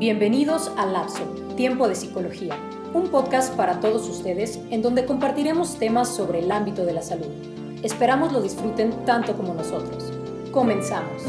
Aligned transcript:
Bienvenidos 0.00 0.72
a 0.78 0.86
Lapso, 0.86 1.24
Tiempo 1.56 1.86
de 1.86 1.94
Psicología, 1.94 2.56
un 2.94 3.10
podcast 3.10 3.54
para 3.54 3.80
todos 3.80 4.08
ustedes 4.08 4.58
en 4.70 4.80
donde 4.80 5.04
compartiremos 5.04 5.78
temas 5.78 6.08
sobre 6.08 6.38
el 6.38 6.50
ámbito 6.50 6.86
de 6.86 6.94
la 6.94 7.02
salud. 7.02 7.26
Esperamos 7.82 8.32
lo 8.32 8.40
disfruten 8.40 9.04
tanto 9.04 9.36
como 9.36 9.52
nosotros. 9.52 10.10
Comenzamos. 10.52 11.22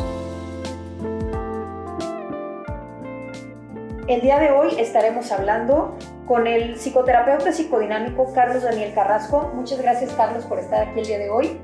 El 4.07 4.21
día 4.21 4.39
de 4.39 4.51
hoy 4.51 4.69
estaremos 4.77 5.29
hablando 5.33 5.97
con 6.25 6.47
el 6.47 6.77
psicoterapeuta 6.77 7.51
psicodinámico 7.51 8.31
Carlos 8.33 8.63
Daniel 8.63 8.93
Carrasco. 8.95 9.51
Muchas 9.53 9.81
gracias 9.81 10.13
Carlos 10.13 10.45
por 10.45 10.59
estar 10.59 10.87
aquí 10.87 11.01
el 11.01 11.07
día 11.07 11.19
de 11.19 11.29
hoy. 11.29 11.59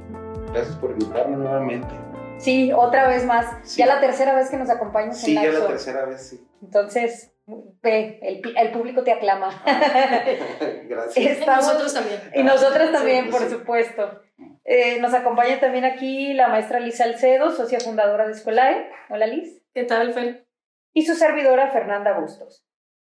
Gracias 0.51 0.75
por 0.75 0.91
invitarme 0.91 1.37
nuevamente. 1.37 2.06
Sí, 2.37 2.71
otra 2.71 3.07
vez 3.07 3.25
más. 3.25 3.75
Ya 3.75 3.85
la 3.85 3.99
tercera 3.99 4.35
vez 4.35 4.49
que 4.49 4.57
nos 4.57 4.69
acompañas 4.69 5.19
sí, 5.19 5.35
en 5.35 5.41
Sí, 5.41 5.47
ya 5.47 5.59
la 5.59 5.67
tercera 5.67 6.05
vez, 6.05 6.21
sí. 6.29 6.47
Entonces, 6.61 7.33
ve, 7.81 8.19
el, 8.21 8.71
público 8.71 9.03
te 9.03 9.11
aclama. 9.11 9.63
Gracias. 10.85 11.17
y 11.41 11.45
nosotros 11.45 11.93
también. 11.93 12.21
Y 12.33 12.43
nosotros 12.43 12.91
también, 12.91 13.29
por 13.29 13.49
supuesto. 13.49 14.21
Eh, 14.65 14.99
nos 14.99 15.13
acompaña 15.13 15.59
también 15.59 15.85
aquí 15.85 16.33
la 16.33 16.49
maestra 16.49 16.79
Lisa 16.79 17.05
Alcedo, 17.05 17.51
socia 17.51 17.79
fundadora 17.79 18.27
de 18.27 18.33
Escolae. 18.33 18.89
Hola, 19.09 19.27
Liz. 19.27 19.63
¿Qué 19.73 19.83
tal, 19.83 20.13
Fer? 20.13 20.47
Y 20.93 21.05
su 21.05 21.15
servidora, 21.15 21.71
Fernanda 21.71 22.19
Bustos. 22.19 22.65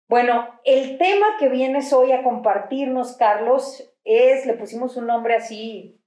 Bueno, 0.09 0.61
el 0.65 0.99
tema 0.99 1.27
que 1.39 1.49
vienes 1.49 1.93
hoy 1.93 2.13
a 2.13 2.23
compartirnos, 2.23 3.17
Carlos, 3.17 3.95
es, 4.05 4.47
le 4.47 4.55
pusimos 4.55 4.97
un 4.97 5.07
nombre 5.07 5.35
así, 5.35 6.02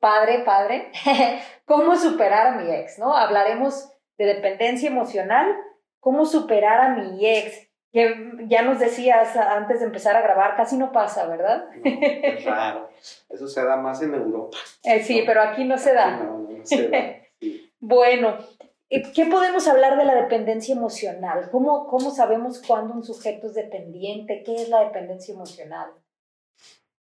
padre, 0.00 0.40
padre, 0.44 0.90
cómo 1.64 1.96
superar 1.96 2.48
a 2.48 2.52
mi 2.52 2.70
ex, 2.70 2.98
¿no? 2.98 3.16
Hablaremos 3.16 3.92
de 4.16 4.26
dependencia 4.26 4.88
emocional 4.88 5.56
cómo 6.00 6.24
superar 6.24 6.80
a 6.80 6.94
mi 6.94 7.26
ex, 7.26 7.68
que 7.92 8.32
ya 8.46 8.62
nos 8.62 8.78
decías 8.78 9.36
antes 9.36 9.80
de 9.80 9.86
empezar 9.86 10.14
a 10.16 10.22
grabar, 10.22 10.56
casi 10.56 10.76
no 10.76 10.92
pasa, 10.92 11.26
¿verdad? 11.26 11.66
es 11.84 12.44
raro. 12.44 12.90
Eso 13.28 13.48
se 13.48 13.64
da 13.64 13.76
más 13.76 14.02
en 14.02 14.14
Europa. 14.14 14.56
Eh, 14.84 15.02
sí, 15.02 15.22
pero 15.26 15.42
aquí 15.42 15.64
no 15.64 15.78
se 15.78 15.94
da. 15.94 16.16
No, 16.16 16.38
no 16.38 16.64
se 16.64 16.88
da. 16.88 16.98
bueno, 17.80 18.36
¿qué 18.88 19.26
podemos 19.26 19.66
hablar 19.68 19.96
de 19.96 20.04
la 20.04 20.14
dependencia 20.14 20.74
emocional? 20.74 21.48
¿Cómo, 21.50 21.86
¿Cómo 21.86 22.10
sabemos 22.10 22.62
cuándo 22.66 22.94
un 22.94 23.04
sujeto 23.04 23.46
es 23.46 23.54
dependiente? 23.54 24.42
¿Qué 24.44 24.54
es 24.54 24.68
la 24.68 24.84
dependencia 24.84 25.34
emocional? 25.34 25.90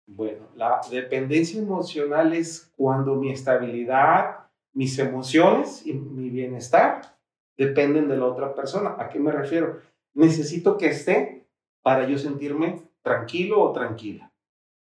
Bueno, 0.06 0.48
la 0.55 0.80
dependencia 0.91 1.60
emocional 1.60 2.34
es 2.34 2.70
cuando 2.77 3.16
mi 3.16 3.33
estabilidad, 3.33 4.47
mis 4.72 4.98
emociones 4.98 5.86
y 5.86 5.94
mi 5.94 6.28
bienestar 6.28 7.16
dependen 7.56 8.08
de 8.08 8.16
la 8.16 8.27
otra 8.27 8.55
persona. 8.55 8.97
¿A 8.98 9.08
qué 9.08 9.19
me 9.19 9.32
refiero? 9.32 9.80
Necesito 10.12 10.77
que 10.77 10.88
esté 10.88 11.47
para 11.82 12.06
yo 12.06 12.19
sentirme 12.19 12.82
tranquilo 13.02 13.62
o 13.62 13.72
tranquila. 13.72 14.30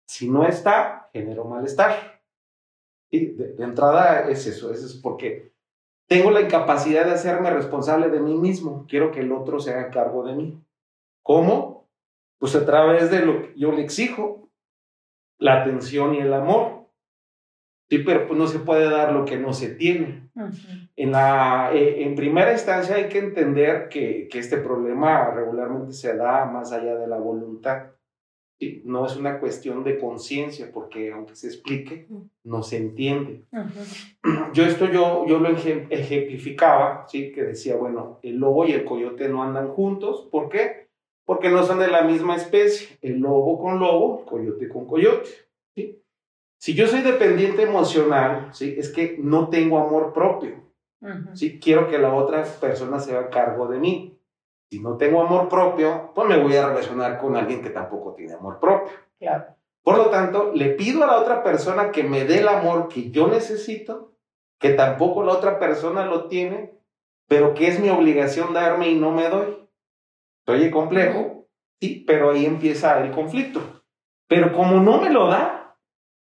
Si 0.07 0.29
no 0.29 0.45
está, 0.45 1.09
genero 1.13 1.45
malestar. 1.45 2.21
Y 3.09 3.27
de, 3.27 3.55
entrada 3.59 4.29
es 4.29 4.47
eso, 4.47 4.71
eso 4.71 4.85
es 4.85 4.93
porque 4.95 5.51
tengo 6.07 6.31
la 6.31 6.41
incapacidad 6.41 7.05
de 7.05 7.11
hacerme 7.11 7.49
responsable 7.49 8.09
de 8.09 8.19
mí 8.19 8.35
mismo. 8.35 8.85
Quiero 8.87 9.11
que 9.11 9.19
el 9.19 9.31
otro 9.31 9.59
se 9.59 9.71
haga 9.73 9.91
cargo 9.91 10.23
de 10.23 10.35
mí. 10.35 10.61
¿Cómo? 11.21 11.87
Pues 12.39 12.55
a 12.55 12.65
través 12.65 13.11
de 13.11 13.25
lo 13.25 13.41
que 13.41 13.53
yo 13.57 13.71
le 13.71 13.81
exijo, 13.81 14.40
la 15.41 15.61
atención 15.61 16.15
y 16.15 16.19
el 16.19 16.33
amor. 16.33 16.85
Sí, 17.89 17.97
pero 17.97 18.25
pues 18.25 18.39
no 18.39 18.47
se 18.47 18.59
puede 18.59 18.89
dar 18.89 19.11
lo 19.11 19.25
que 19.25 19.37
no 19.37 19.51
se 19.51 19.69
tiene. 19.75 20.29
en, 20.95 21.11
la, 21.11 21.71
eh, 21.73 22.03
en 22.03 22.15
primera 22.15 22.53
instancia 22.53 22.95
hay 22.95 23.09
que 23.09 23.17
entender 23.17 23.89
que, 23.89 24.29
que, 24.31 24.39
este 24.39 24.57
problema 24.57 25.31
regularmente 25.31 25.91
se 25.91 26.15
da 26.15 26.45
más 26.45 26.71
allá 26.71 26.95
de 26.95 27.07
la 27.07 27.17
voluntad. 27.17 27.87
No 28.85 29.07
es 29.07 29.17
una 29.17 29.39
cuestión 29.39 29.83
de 29.83 29.97
conciencia, 29.97 30.69
porque 30.71 31.11
aunque 31.11 31.35
se 31.35 31.47
explique, 31.47 32.07
no 32.43 32.61
se 32.61 32.77
entiende. 32.77 33.43
Yo 34.53 34.63
esto 34.63 34.85
yo, 34.85 35.25
yo 35.27 35.39
lo 35.39 35.49
ejemplificaba, 35.49 37.07
¿sí? 37.07 37.31
que 37.31 37.41
decía, 37.41 37.75
bueno, 37.75 38.19
el 38.21 38.37
lobo 38.37 38.65
y 38.65 38.73
el 38.73 38.85
coyote 38.85 39.27
no 39.27 39.43
andan 39.43 39.69
juntos. 39.69 40.29
¿Por 40.31 40.49
qué? 40.49 40.90
Porque 41.31 41.49
no 41.49 41.63
son 41.63 41.79
de 41.79 41.87
la 41.87 42.01
misma 42.01 42.35
especie. 42.35 42.97
El 43.01 43.21
lobo 43.21 43.57
con 43.57 43.79
lobo, 43.79 44.25
coyote 44.25 44.67
con 44.67 44.85
coyote. 44.85 45.29
¿sí? 45.73 46.03
Si 46.57 46.73
yo 46.73 46.87
soy 46.87 47.03
dependiente 47.03 47.61
emocional, 47.61 48.49
¿sí? 48.51 48.75
es 48.77 48.89
que 48.89 49.15
no 49.17 49.47
tengo 49.47 49.79
amor 49.79 50.11
propio. 50.11 50.57
¿sí? 51.31 51.57
Quiero 51.57 51.87
que 51.87 51.99
la 51.99 52.13
otra 52.13 52.43
persona 52.43 52.99
se 52.99 53.15
haga 53.15 53.29
cargo 53.29 53.69
de 53.69 53.79
mí. 53.79 54.19
Si 54.69 54.81
no 54.81 54.97
tengo 54.97 55.21
amor 55.21 55.47
propio, 55.47 56.11
pues 56.13 56.27
me 56.27 56.37
voy 56.37 56.53
a 56.57 56.67
relacionar 56.67 57.17
con 57.17 57.37
alguien 57.37 57.61
que 57.61 57.69
tampoco 57.69 58.13
tiene 58.13 58.33
amor 58.33 58.59
propio. 58.59 58.91
Claro. 59.17 59.55
Por 59.83 59.97
lo 59.97 60.09
tanto, 60.09 60.51
le 60.53 60.71
pido 60.71 61.01
a 61.05 61.07
la 61.07 61.17
otra 61.17 61.43
persona 61.43 61.91
que 61.91 62.03
me 62.03 62.25
dé 62.25 62.39
el 62.39 62.49
amor 62.49 62.89
que 62.89 63.09
yo 63.09 63.29
necesito, 63.29 64.11
que 64.59 64.71
tampoco 64.73 65.23
la 65.23 65.31
otra 65.31 65.59
persona 65.59 66.05
lo 66.05 66.25
tiene, 66.25 66.73
pero 67.29 67.53
que 67.53 67.69
es 67.69 67.79
mi 67.79 67.89
obligación 67.89 68.53
darme 68.53 68.89
y 68.89 68.99
no 68.99 69.11
me 69.11 69.29
doy. 69.29 69.60
Oye, 70.47 70.71
complejo, 70.71 71.47
sí, 71.79 72.03
pero 72.05 72.31
ahí 72.31 72.45
empieza 72.45 73.03
el 73.03 73.11
conflicto. 73.11 73.83
Pero 74.27 74.53
como 74.53 74.79
no 74.79 75.01
me 75.01 75.09
lo 75.09 75.27
da, 75.27 75.77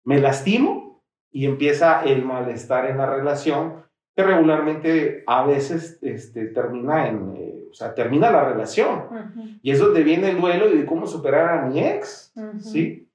me 0.06 0.20
lastimo 0.20 1.04
y 1.32 1.46
empieza 1.46 2.04
el 2.04 2.24
malestar 2.24 2.90
en 2.90 2.98
la 2.98 3.08
relación 3.08 3.86
que 4.16 4.24
regularmente 4.24 5.24
a 5.28 5.46
veces 5.46 6.00
este, 6.02 6.48
termina 6.48 7.08
en, 7.08 7.36
eh, 7.36 7.68
o 7.70 7.74
sea, 7.74 7.94
termina 7.94 8.32
la 8.32 8.46
relación. 8.46 9.60
Y 9.62 9.72
es 9.72 9.80
donde 9.80 10.04
viene 10.04 10.30
el 10.30 10.40
duelo 10.40 10.70
de 10.70 10.86
cómo 10.86 11.06
superar 11.06 11.60
a 11.60 11.66
mi 11.66 11.80
ex, 11.80 12.34
¿sí? 12.60 13.10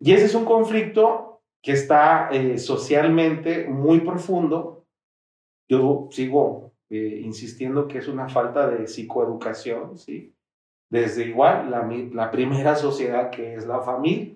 Y 0.00 0.12
ese 0.12 0.24
es 0.24 0.34
un 0.34 0.44
conflicto 0.44 1.42
que 1.62 1.72
está 1.72 2.28
eh, 2.32 2.58
socialmente 2.58 3.68
muy 3.68 4.00
profundo. 4.00 4.84
Yo 5.68 6.08
sigo 6.10 6.71
eh, 6.92 7.20
insistiendo 7.22 7.88
que 7.88 7.96
es 7.96 8.06
una 8.06 8.28
falta 8.28 8.68
de 8.68 8.86
psicoeducación, 8.86 9.96
¿sí? 9.96 10.34
Desde 10.90 11.24
igual 11.24 11.70
la, 11.70 11.90
la 12.12 12.30
primera 12.30 12.76
sociedad 12.76 13.30
que 13.30 13.54
es 13.54 13.66
la 13.66 13.80
familia. 13.80 14.34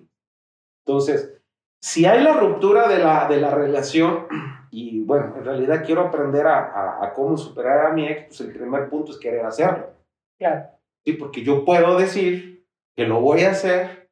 Entonces, 0.83 1.39
si 1.79 2.07
hay 2.07 2.23
la 2.23 2.33
ruptura 2.33 2.87
de 2.87 2.97
la, 2.97 3.27
de 3.27 3.39
la 3.39 3.53
relación, 3.53 4.25
y 4.71 5.01
bueno, 5.01 5.35
en 5.37 5.45
realidad 5.45 5.85
quiero 5.85 6.01
aprender 6.01 6.47
a, 6.47 7.03
a, 7.03 7.13
cómo 7.13 7.37
superar 7.37 7.85
a 7.85 7.93
mi 7.93 8.07
ex, 8.07 8.25
pues 8.25 8.41
el 8.41 8.53
primer 8.53 8.89
punto 8.89 9.11
es 9.11 9.19
querer 9.19 9.45
hacerlo. 9.45 9.93
Claro. 10.39 10.71
Sí, 11.05 11.13
porque 11.13 11.43
yo 11.43 11.63
puedo 11.63 11.95
decir 11.99 12.65
que 12.95 13.05
lo 13.05 13.21
voy 13.21 13.41
a 13.43 13.51
hacer, 13.51 14.09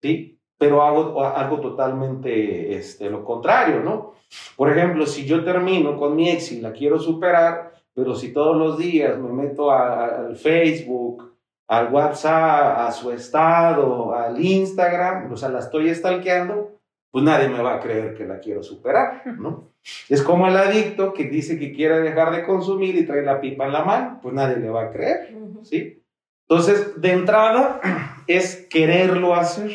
¿sí? 0.00 0.33
Pero 0.58 0.82
hago 0.82 1.24
algo 1.24 1.60
totalmente 1.60 2.76
este, 2.76 3.10
lo 3.10 3.24
contrario, 3.24 3.80
¿no? 3.80 4.14
Por 4.56 4.70
ejemplo, 4.70 5.06
si 5.06 5.26
yo 5.26 5.44
termino 5.44 5.96
con 5.96 6.14
mi 6.16 6.30
ex 6.30 6.52
y 6.52 6.60
la 6.60 6.72
quiero 6.72 6.98
superar, 6.98 7.72
pero 7.94 8.14
si 8.14 8.32
todos 8.32 8.56
los 8.56 8.78
días 8.78 9.18
me 9.18 9.32
meto 9.32 9.70
al 9.70 10.36
Facebook, 10.36 11.34
al 11.68 11.92
WhatsApp, 11.92 12.78
a 12.88 12.92
su 12.92 13.10
estado, 13.10 14.14
al 14.14 14.42
Instagram, 14.42 15.32
o 15.32 15.36
sea, 15.36 15.48
la 15.48 15.60
estoy 15.60 15.94
stalkeando, 15.94 16.78
pues 17.10 17.24
nadie 17.24 17.48
me 17.48 17.62
va 17.62 17.74
a 17.74 17.80
creer 17.80 18.14
que 18.14 18.26
la 18.26 18.40
quiero 18.40 18.62
superar, 18.62 19.22
¿no? 19.38 19.72
Es 20.08 20.22
como 20.22 20.48
el 20.48 20.56
adicto 20.56 21.12
que 21.12 21.24
dice 21.24 21.58
que 21.58 21.72
quiere 21.72 22.00
dejar 22.00 22.34
de 22.34 22.44
consumir 22.44 22.96
y 22.96 23.04
trae 23.04 23.22
la 23.22 23.38
pipa 23.38 23.66
en 23.66 23.72
la 23.72 23.84
mano, 23.84 24.18
pues 24.22 24.34
nadie 24.34 24.56
le 24.56 24.70
va 24.70 24.84
a 24.84 24.90
creer, 24.90 25.36
¿sí? 25.62 26.02
Entonces, 26.48 27.00
de 27.00 27.12
entrada, 27.12 27.80
es 28.26 28.66
quererlo 28.70 29.34
hacer. 29.34 29.72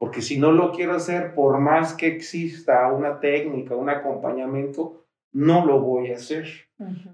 Porque 0.00 0.22
si 0.22 0.38
no 0.38 0.50
lo 0.50 0.72
quiero 0.72 0.94
hacer, 0.94 1.34
por 1.34 1.60
más 1.60 1.92
que 1.92 2.06
exista 2.06 2.90
una 2.90 3.20
técnica, 3.20 3.76
un 3.76 3.90
acompañamiento, 3.90 5.04
no 5.30 5.66
lo 5.66 5.78
voy 5.80 6.10
a 6.10 6.16
hacer. 6.16 6.46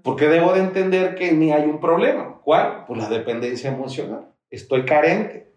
Porque 0.03 0.27
debo 0.27 0.53
de 0.53 0.61
entender 0.61 1.15
que 1.15 1.33
ni 1.33 1.51
hay 1.51 1.65
un 1.65 1.81
problema. 1.81 2.39
¿Cuál? 2.45 2.85
Pues 2.87 2.97
la 2.97 3.09
dependencia 3.09 3.73
emocional. 3.73 4.29
Estoy 4.49 4.85
carente. 4.85 5.51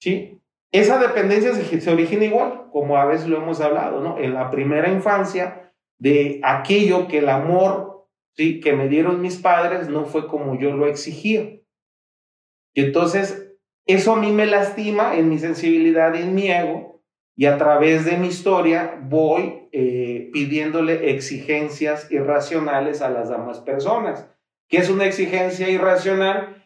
¿Sí? 0.00 0.40
Esa 0.72 0.98
dependencia 0.98 1.54
se, 1.54 1.90
origina 1.92 2.24
igual, 2.24 2.68
como 2.72 2.96
a 2.96 3.04
veces 3.04 3.28
lo 3.28 3.36
hemos 3.36 3.60
hablado, 3.60 4.00
¿no? 4.00 4.18
En 4.18 4.34
la 4.34 4.50
primera 4.50 4.90
infancia, 4.90 5.72
de 6.00 6.40
aquello 6.42 7.06
que 7.06 7.18
el 7.18 7.28
amor 7.28 8.08
¿sí? 8.34 8.58
que 8.58 8.72
me 8.72 8.88
dieron 8.88 9.22
mis 9.22 9.36
padres 9.36 9.88
no 9.88 10.04
fue 10.04 10.26
como 10.26 10.58
yo 10.58 10.72
lo 10.72 10.88
exigía. 10.88 11.60
Y 12.74 12.82
entonces, 12.82 13.45
eso 13.86 14.14
a 14.14 14.20
mí 14.20 14.32
me 14.32 14.46
lastima 14.46 15.16
en 15.16 15.28
mi 15.28 15.38
sensibilidad 15.38 16.14
y 16.14 16.22
en 16.22 16.34
mi 16.34 16.50
ego, 16.50 17.02
y 17.36 17.46
a 17.46 17.58
través 17.58 18.04
de 18.04 18.16
mi 18.16 18.28
historia 18.28 18.98
voy 19.02 19.68
eh, 19.72 20.30
pidiéndole 20.32 21.10
exigencias 21.10 22.10
irracionales 22.10 23.02
a 23.02 23.10
las 23.10 23.28
demás 23.28 23.60
personas. 23.60 24.28
¿Qué 24.68 24.78
es 24.78 24.90
una 24.90 25.04
exigencia 25.04 25.68
irracional? 25.68 26.56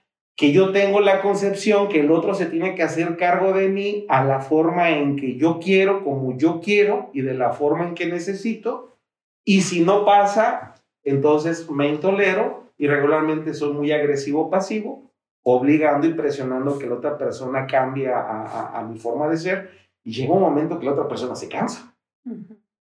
que 0.40 0.52
yo 0.52 0.72
tengo 0.72 1.00
la 1.00 1.20
concepción 1.20 1.88
que 1.88 2.00
el 2.00 2.10
otro 2.10 2.34
se 2.34 2.46
tiene 2.46 2.74
que 2.74 2.82
hacer 2.82 3.18
cargo 3.18 3.52
de 3.52 3.68
mí 3.68 4.06
a 4.08 4.24
la 4.24 4.40
forma 4.40 4.88
en 4.88 5.16
que 5.16 5.36
yo 5.36 5.60
quiero, 5.62 6.02
como 6.02 6.34
yo 6.38 6.62
quiero 6.62 7.10
y 7.12 7.20
de 7.20 7.34
la 7.34 7.50
forma 7.50 7.86
en 7.86 7.94
que 7.94 8.06
necesito. 8.06 8.96
Y 9.44 9.60
si 9.60 9.80
no 9.80 10.06
pasa, 10.06 10.76
entonces 11.04 11.68
me 11.70 11.90
intolero 11.90 12.72
y 12.78 12.86
regularmente 12.86 13.52
soy 13.52 13.74
muy 13.74 13.92
agresivo 13.92 14.48
pasivo, 14.48 15.09
obligando 15.42 16.06
y 16.06 16.14
presionando 16.14 16.78
que 16.78 16.86
la 16.86 16.96
otra 16.96 17.16
persona 17.16 17.66
cambie 17.66 18.10
a, 18.12 18.86
mi 18.88 18.98
forma 18.98 19.28
de 19.28 19.36
ser 19.36 19.70
y 20.04 20.12
llega 20.12 20.34
un 20.34 20.40
momento 20.40 20.78
que 20.78 20.86
la 20.86 20.92
otra 20.92 21.08
persona 21.08 21.34
se 21.34 21.48
cansa. 21.48 21.96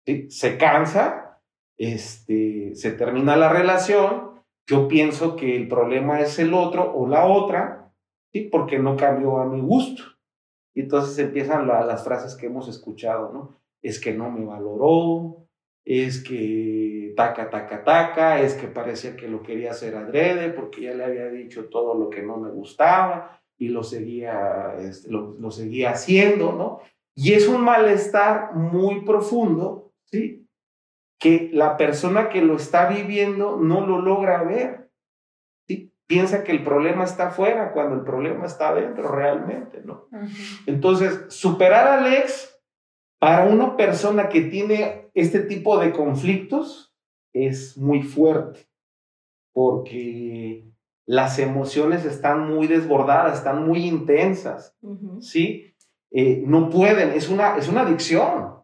¿sí? 0.05 0.31
Se 0.31 0.57
cansa, 0.59 1.41
este, 1.77 2.75
se 2.75 2.93
termina 2.93 3.37
la 3.37 3.49
relación, 3.51 4.43
yo 4.67 4.89
pienso 4.89 5.37
que 5.37 5.57
el 5.57 5.69
problema 5.69 6.21
es 6.21 6.39
el 6.39 6.55
otro 6.55 6.95
o 6.95 7.07
la 7.07 7.27
otra, 7.27 7.93
¿sí? 8.33 8.49
porque 8.51 8.79
no 8.79 8.97
cambió 8.97 9.39
a 9.39 9.47
mi 9.47 9.61
gusto. 9.61 10.03
Y 10.75 10.83
entonces 10.83 11.19
empiezan 11.19 11.69
las 11.69 12.03
frases 12.05 12.35
que 12.35 12.47
hemos 12.47 12.69
escuchado, 12.69 13.33
¿no? 13.33 13.61
Es 13.81 14.01
que 14.01 14.13
no 14.13 14.29
me 14.31 14.45
valoró, 14.45 15.44
es 15.85 16.25
que 16.25 17.13
taca, 17.17 17.51
taca, 17.51 17.85
taca, 17.85 18.41
es 18.41 18.55
que 18.55 18.69
parecía 18.69 19.17
que 19.17 19.29
lo 19.29 19.43
quería 19.43 19.73
hacer 19.73 19.97
adrede 19.97 20.51
porque 20.51 20.83
ya 20.83 20.95
le 20.95 21.05
había 21.05 21.29
dicho 21.29 21.67
todo 21.67 21.95
lo 21.95 22.09
que 22.11 22.23
no 22.23 22.39
me 22.39 22.51
gustaba 22.51 23.43
y 23.59 23.69
lo 23.69 23.83
seguía, 23.83 24.75
este, 24.79 25.11
lo, 25.11 25.37
lo 25.39 25.51
seguía 25.51 25.91
haciendo, 25.91 26.53
¿no? 26.53 26.81
Y 27.15 27.35
es 27.35 27.47
un 27.47 27.63
malestar 27.63 28.55
muy 28.55 29.05
profundo, 29.05 29.93
¿sí? 30.07 30.49
Que 31.21 31.51
la 31.53 31.77
persona 31.77 32.29
que 32.29 32.43
lo 32.43 32.57
está 32.57 32.89
viviendo 32.89 33.57
no 33.57 33.87
lo 33.87 34.01
logra 34.01 34.43
ver, 34.43 34.91
¿sí? 35.69 35.93
Piensa 36.07 36.43
que 36.43 36.53
el 36.53 36.65
problema 36.65 37.05
está 37.05 37.29
afuera 37.29 37.73
cuando 37.73 37.95
el 37.95 38.03
problema 38.03 38.47
está 38.47 38.71
adentro 38.71 39.09
realmente, 39.09 39.83
¿no? 39.85 40.09
Entonces, 40.67 41.27
superar 41.29 41.87
al 41.87 42.13
ex 42.13 42.61
para 43.21 43.45
una 43.45 43.77
persona 43.77 44.29
que 44.29 44.43
tiene 44.43 45.04
este 45.15 45.41
tipo 45.41 45.79
de 45.79 45.93
conflictos 45.93 46.95
es 47.33 47.77
muy 47.77 48.03
fuerte, 48.03 48.69
porque 49.53 50.65
las 51.07 51.39
emociones 51.39 52.05
están 52.05 52.49
muy 52.53 52.67
desbordadas, 52.67 53.39
están 53.39 53.67
muy 53.67 53.87
intensas, 53.87 54.77
¿sí? 55.21 55.75
Eh, 56.11 56.43
no 56.47 56.71
pueden, 56.71 57.11
es 57.11 57.29
una, 57.29 57.57
es 57.57 57.69
una 57.69 57.83
adicción, 57.83 58.63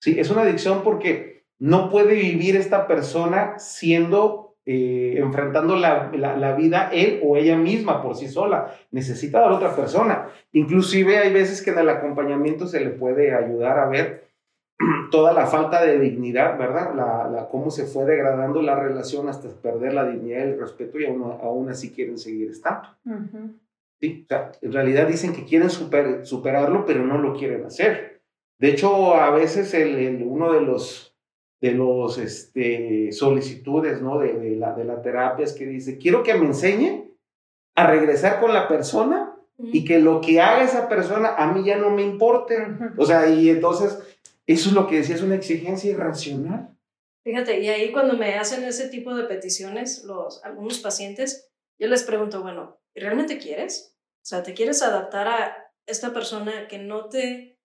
¿sí? 0.00 0.18
Es 0.18 0.30
una 0.30 0.42
adicción 0.42 0.82
porque 0.82 1.44
no 1.58 1.90
puede 1.90 2.14
vivir 2.14 2.56
esta 2.56 2.86
persona 2.86 3.58
siendo 3.58 4.56
eh, 4.66 5.14
enfrentando 5.18 5.74
la, 5.74 6.12
la, 6.12 6.54
vida 6.54 6.90
él 6.92 7.20
o 7.24 7.36
ella 7.36 7.56
misma 7.56 8.02
por 8.02 8.14
sí 8.14 8.28
sola. 8.28 8.74
Necesita 8.90 9.38
a 9.44 9.48
la 9.48 9.56
otra 9.56 9.74
persona. 9.74 10.28
Inclusive 10.52 11.18
hay 11.18 11.32
veces 11.32 11.62
que 11.62 11.70
en 11.70 11.78
el 11.78 11.88
acompañamiento 11.88 12.66
se 12.66 12.80
le 12.80 12.90
puede 12.90 13.34
ayudar 13.34 13.78
a 13.78 13.88
ver 13.88 14.29
toda 15.10 15.32
la 15.32 15.46
falta 15.46 15.84
de 15.84 15.98
dignidad, 15.98 16.58
¿verdad? 16.58 16.94
La, 16.94 17.28
la, 17.28 17.48
cómo 17.48 17.70
se 17.70 17.84
fue 17.84 18.04
degradando 18.04 18.62
la 18.62 18.78
relación 18.78 19.28
hasta 19.28 19.48
perder 19.48 19.94
la 19.94 20.08
dignidad 20.08 20.40
y 20.40 20.50
el 20.50 20.60
respeto 20.60 20.98
y 20.98 21.06
aún, 21.06 21.22
aún 21.22 21.68
así 21.68 21.90
quieren 21.90 22.18
seguir 22.18 22.50
estando. 22.50 22.88
¿Sí? 24.00 24.26
en 24.62 24.72
realidad 24.72 25.06
dicen 25.06 25.34
que 25.34 25.44
quieren 25.44 25.68
super, 25.68 26.24
superarlo, 26.24 26.86
pero 26.86 27.04
no 27.04 27.18
lo 27.18 27.34
quieren 27.34 27.66
hacer. 27.66 28.22
De 28.58 28.70
hecho, 28.70 29.14
a 29.14 29.30
veces 29.30 29.74
el, 29.74 30.22
uno 30.22 30.52
de 30.52 30.62
los 30.62 31.10
de 31.60 31.72
los 31.72 32.16
este, 32.16 33.12
solicitudes, 33.12 34.00
¿no? 34.00 34.18
De, 34.18 34.32
de, 34.32 34.56
la, 34.56 34.72
de 34.72 34.84
la 34.84 35.02
terapia 35.02 35.44
es 35.44 35.52
que 35.52 35.66
dice, 35.66 35.98
quiero 35.98 36.22
que 36.22 36.32
me 36.32 36.46
enseñe 36.46 37.10
a 37.74 37.86
regresar 37.86 38.40
con 38.40 38.54
la 38.54 38.66
persona 38.66 39.36
y 39.62 39.84
que 39.84 39.98
lo 39.98 40.20
que 40.20 40.40
haga 40.40 40.62
esa 40.62 40.88
persona 40.88 41.34
a 41.36 41.52
mí 41.52 41.64
ya 41.64 41.76
no 41.76 41.90
me 41.90 42.02
importe. 42.02 42.56
O 42.96 43.04
sea, 43.04 43.28
y 43.28 43.50
entonces, 43.50 44.09
eso 44.52 44.70
es 44.70 44.74
lo 44.74 44.86
que 44.86 44.96
decía, 44.96 45.16
es 45.16 45.22
una 45.22 45.36
exigencia 45.36 45.90
irracional. 45.90 46.76
Fíjate, 47.22 47.60
y 47.60 47.68
ahí 47.68 47.92
cuando 47.92 48.16
me 48.16 48.34
hacen 48.34 48.64
ese 48.64 48.88
tipo 48.88 49.14
de 49.14 49.24
peticiones, 49.24 50.04
los, 50.04 50.42
algunos 50.44 50.78
pacientes, 50.78 51.50
yo 51.78 51.88
les 51.88 52.02
pregunto, 52.02 52.42
bueno, 52.42 52.80
¿realmente 52.94 53.38
quieres? 53.38 53.96
O 54.22 54.26
sea, 54.26 54.42
¿te 54.42 54.54
quieres 54.54 54.82
adaptar 54.82 55.28
a 55.28 55.72
esta 55.86 56.12
persona 56.12 56.66
que 56.68 56.78
no 56.78 57.08
te 57.08 57.58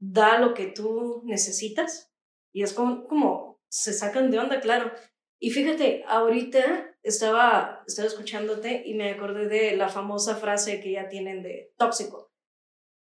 da 0.00 0.38
lo 0.38 0.54
que 0.54 0.66
tú 0.66 1.22
necesitas? 1.26 2.12
Y 2.52 2.62
es 2.62 2.72
como, 2.72 3.06
como 3.06 3.60
se 3.68 3.92
sacan 3.92 4.30
de 4.30 4.38
onda, 4.38 4.60
claro. 4.60 4.92
Y 5.38 5.50
fíjate, 5.50 6.04
ahorita 6.06 6.96
estaba, 7.02 7.82
estaba 7.86 8.08
escuchándote 8.08 8.82
y 8.86 8.94
me 8.94 9.10
acordé 9.10 9.48
de 9.48 9.76
la 9.76 9.88
famosa 9.88 10.36
frase 10.36 10.80
que 10.80 10.92
ya 10.92 11.08
tienen 11.08 11.42
de 11.42 11.72
tóxico. 11.76 12.31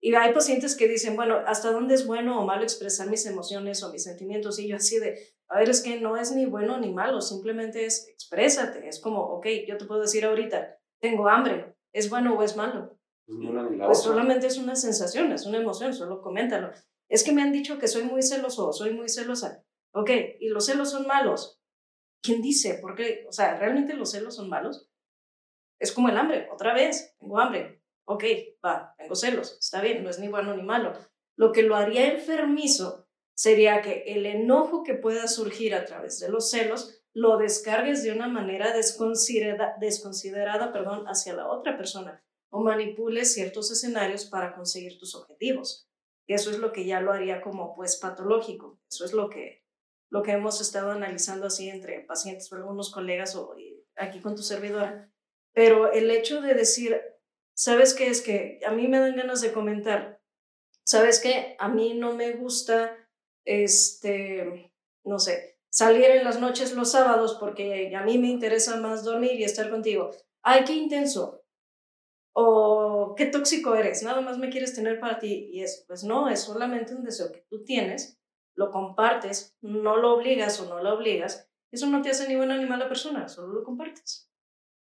Y 0.00 0.14
hay 0.14 0.32
pacientes 0.32 0.76
que 0.76 0.86
dicen, 0.86 1.16
bueno, 1.16 1.42
¿hasta 1.46 1.72
dónde 1.72 1.94
es 1.94 2.06
bueno 2.06 2.40
o 2.40 2.44
malo 2.44 2.62
expresar 2.62 3.08
mis 3.08 3.26
emociones 3.26 3.82
o 3.82 3.90
mis 3.90 4.04
sentimientos? 4.04 4.58
Y 4.58 4.68
yo 4.68 4.76
así 4.76 4.98
de, 4.98 5.18
a 5.48 5.58
ver, 5.58 5.68
es 5.68 5.82
que 5.82 6.00
no 6.00 6.16
es 6.16 6.32
ni 6.32 6.46
bueno 6.46 6.78
ni 6.78 6.92
malo, 6.92 7.20
simplemente 7.20 7.84
es 7.84 8.08
exprésate. 8.08 8.88
Es 8.88 9.00
como, 9.00 9.22
ok, 9.22 9.46
yo 9.66 9.76
te 9.76 9.86
puedo 9.86 10.00
decir 10.00 10.24
ahorita, 10.24 10.78
tengo 11.00 11.28
hambre, 11.28 11.74
¿es 11.92 12.08
bueno 12.10 12.38
o 12.38 12.42
es 12.42 12.56
malo? 12.56 12.98
Pues 13.26 14.02
solamente 14.02 14.46
es 14.46 14.56
una 14.56 14.76
sensación, 14.76 15.32
es 15.32 15.46
una 15.46 15.58
emoción, 15.58 15.92
solo 15.92 16.22
coméntalo. 16.22 16.70
Es 17.08 17.24
que 17.24 17.32
me 17.32 17.42
han 17.42 17.52
dicho 17.52 17.78
que 17.78 17.88
soy 17.88 18.04
muy 18.04 18.22
celoso, 18.22 18.72
soy 18.72 18.94
muy 18.94 19.08
celosa. 19.08 19.64
Ok, 19.92 20.10
¿y 20.40 20.48
los 20.48 20.66
celos 20.66 20.90
son 20.90 21.06
malos? 21.06 21.60
¿Quién 22.22 22.40
dice? 22.40 22.78
¿Por 22.80 22.94
qué? 22.94 23.24
O 23.28 23.32
sea, 23.32 23.58
¿realmente 23.58 23.94
los 23.94 24.10
celos 24.10 24.36
son 24.36 24.48
malos? 24.48 24.88
Es 25.78 25.92
como 25.92 26.08
el 26.08 26.16
hambre, 26.16 26.48
otra 26.52 26.74
vez, 26.74 27.14
tengo 27.18 27.38
hambre. 27.38 27.77
Ok, 28.08 28.24
va, 28.64 28.94
tengo 28.96 29.14
celos, 29.14 29.58
está 29.60 29.82
bien, 29.82 30.02
no 30.02 30.10
es 30.10 30.18
ni 30.18 30.28
bueno 30.28 30.56
ni 30.56 30.62
malo. 30.62 30.92
Lo 31.36 31.52
que 31.52 31.62
lo 31.62 31.76
haría 31.76 32.12
enfermizo 32.12 33.06
sería 33.34 33.82
que 33.82 34.04
el 34.06 34.26
enojo 34.26 34.82
que 34.82 34.94
pueda 34.94 35.28
surgir 35.28 35.74
a 35.74 35.84
través 35.84 36.18
de 36.18 36.28
los 36.28 36.50
celos 36.50 37.02
lo 37.12 37.36
descargues 37.36 38.02
de 38.02 38.12
una 38.12 38.28
manera 38.28 38.72
desconsiderada, 38.72 39.76
desconsiderada 39.80 40.72
perdón, 40.72 41.06
hacia 41.06 41.34
la 41.34 41.48
otra 41.48 41.76
persona 41.76 42.24
o 42.50 42.60
manipules 42.60 43.34
ciertos 43.34 43.70
escenarios 43.70 44.24
para 44.24 44.54
conseguir 44.54 44.98
tus 44.98 45.14
objetivos 45.14 45.88
eso 46.28 46.50
es 46.50 46.58
lo 46.58 46.72
que 46.72 46.84
ya 46.84 47.00
lo 47.00 47.12
haría 47.12 47.40
como 47.40 47.74
pues 47.74 47.96
patológico. 47.96 48.78
Eso 48.88 49.04
es 49.06 49.12
lo 49.14 49.30
que, 49.30 49.64
lo 50.10 50.22
que 50.22 50.32
hemos 50.32 50.60
estado 50.60 50.90
analizando 50.90 51.46
así 51.46 51.70
entre 51.70 52.00
pacientes, 52.00 52.50
con 52.50 52.58
algunos 52.58 52.92
colegas 52.92 53.34
o 53.34 53.56
aquí 53.96 54.20
con 54.20 54.36
tu 54.36 54.42
servidora. 54.42 55.10
Pero 55.54 55.90
el 55.90 56.10
hecho 56.10 56.42
de 56.42 56.54
decir, 56.54 57.00
¿sabes 57.58 57.92
qué? 57.94 58.06
Es 58.06 58.22
que 58.22 58.60
a 58.64 58.70
mí 58.70 58.86
me 58.86 59.00
dan 59.00 59.16
ganas 59.16 59.40
de 59.40 59.52
comentar, 59.52 60.22
¿sabes 60.84 61.18
qué? 61.20 61.56
A 61.58 61.68
mí 61.68 61.94
no 61.94 62.14
me 62.14 62.32
gusta, 62.32 62.96
este, 63.44 64.72
no 65.04 65.18
sé, 65.18 65.58
salir 65.68 66.04
en 66.04 66.24
las 66.24 66.40
noches 66.40 66.72
los 66.74 66.92
sábados 66.92 67.36
porque 67.40 67.94
a 67.96 68.02
mí 68.02 68.16
me 68.18 68.28
interesa 68.28 68.76
más 68.80 69.04
dormir 69.04 69.32
y 69.32 69.44
estar 69.44 69.70
contigo. 69.70 70.12
Ay, 70.42 70.64
qué 70.64 70.74
intenso 70.74 71.42
o 72.32 73.14
qué 73.16 73.26
tóxico 73.26 73.74
eres, 73.74 74.04
nada 74.04 74.20
más 74.20 74.38
me 74.38 74.50
quieres 74.50 74.72
tener 74.72 75.00
para 75.00 75.18
ti 75.18 75.50
y 75.52 75.62
es, 75.62 75.84
pues 75.88 76.04
no, 76.04 76.28
es 76.28 76.42
solamente 76.42 76.94
un 76.94 77.02
deseo 77.02 77.32
que 77.32 77.44
tú 77.50 77.64
tienes, 77.64 78.20
lo 78.54 78.70
compartes, 78.70 79.56
no 79.60 79.96
lo 79.96 80.14
obligas 80.14 80.60
o 80.60 80.68
no 80.68 80.80
lo 80.80 80.94
obligas, 80.94 81.50
eso 81.72 81.88
no 81.88 82.00
te 82.02 82.10
hace 82.10 82.28
ni 82.28 82.36
buena 82.36 82.56
ni 82.56 82.66
mala 82.66 82.86
persona, 82.86 83.28
solo 83.28 83.52
lo 83.52 83.64
compartes. 83.64 84.27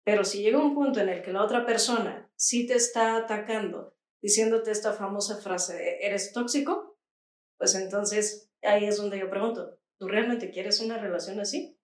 Pero 0.05 0.23
si 0.23 0.41
llega 0.41 0.59
un 0.59 0.73
punto 0.73 0.99
en 0.99 1.09
el 1.09 1.21
que 1.21 1.33
la 1.33 1.43
otra 1.43 1.65
persona 1.65 2.29
sí 2.35 2.65
te 2.65 2.75
está 2.75 3.17
atacando, 3.17 3.95
diciéndote 4.21 4.71
esta 4.71 4.93
famosa 4.93 5.37
frase, 5.37 6.05
¿eres 6.05 6.33
tóxico? 6.33 6.97
Pues 7.57 7.75
entonces 7.75 8.49
ahí 8.63 8.85
es 8.85 8.97
donde 8.97 9.19
yo 9.19 9.29
pregunto, 9.29 9.77
¿tú 9.99 10.07
realmente 10.07 10.49
quieres 10.51 10.79
una 10.79 10.97
relación 10.97 11.39
así? 11.39 11.77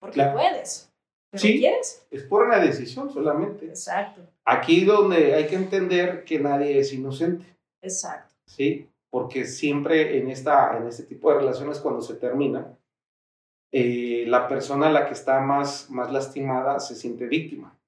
Porque 0.00 0.22
puedes 0.32 0.90
sí, 1.38 1.58
quieres? 1.58 2.06
Es 2.10 2.24
por 2.24 2.46
una 2.46 2.58
decisión 2.58 3.12
solamente. 3.12 3.66
Exacto. 3.66 4.22
Aquí 4.44 4.84
donde 4.84 5.34
hay 5.34 5.46
que 5.46 5.56
entender 5.56 6.24
que 6.24 6.40
nadie 6.40 6.78
es 6.78 6.92
inocente. 6.92 7.44
Exacto. 7.82 8.34
Sí, 8.46 8.88
porque 9.10 9.44
siempre 9.44 10.18
en, 10.18 10.28
esta, 10.28 10.76
en 10.76 10.86
este 10.86 11.04
tipo 11.04 11.32
de 11.32 11.38
relaciones 11.38 11.78
cuando 11.78 12.02
se 12.02 12.14
termina, 12.14 12.76
eh, 13.72 14.24
la 14.26 14.48
persona 14.48 14.88
a 14.88 14.92
la 14.92 15.06
que 15.06 15.14
está 15.14 15.40
más, 15.40 15.90
más 15.90 16.12
lastimada 16.12 16.80
se 16.80 16.94
siente 16.94 17.26
víctima. 17.26 17.78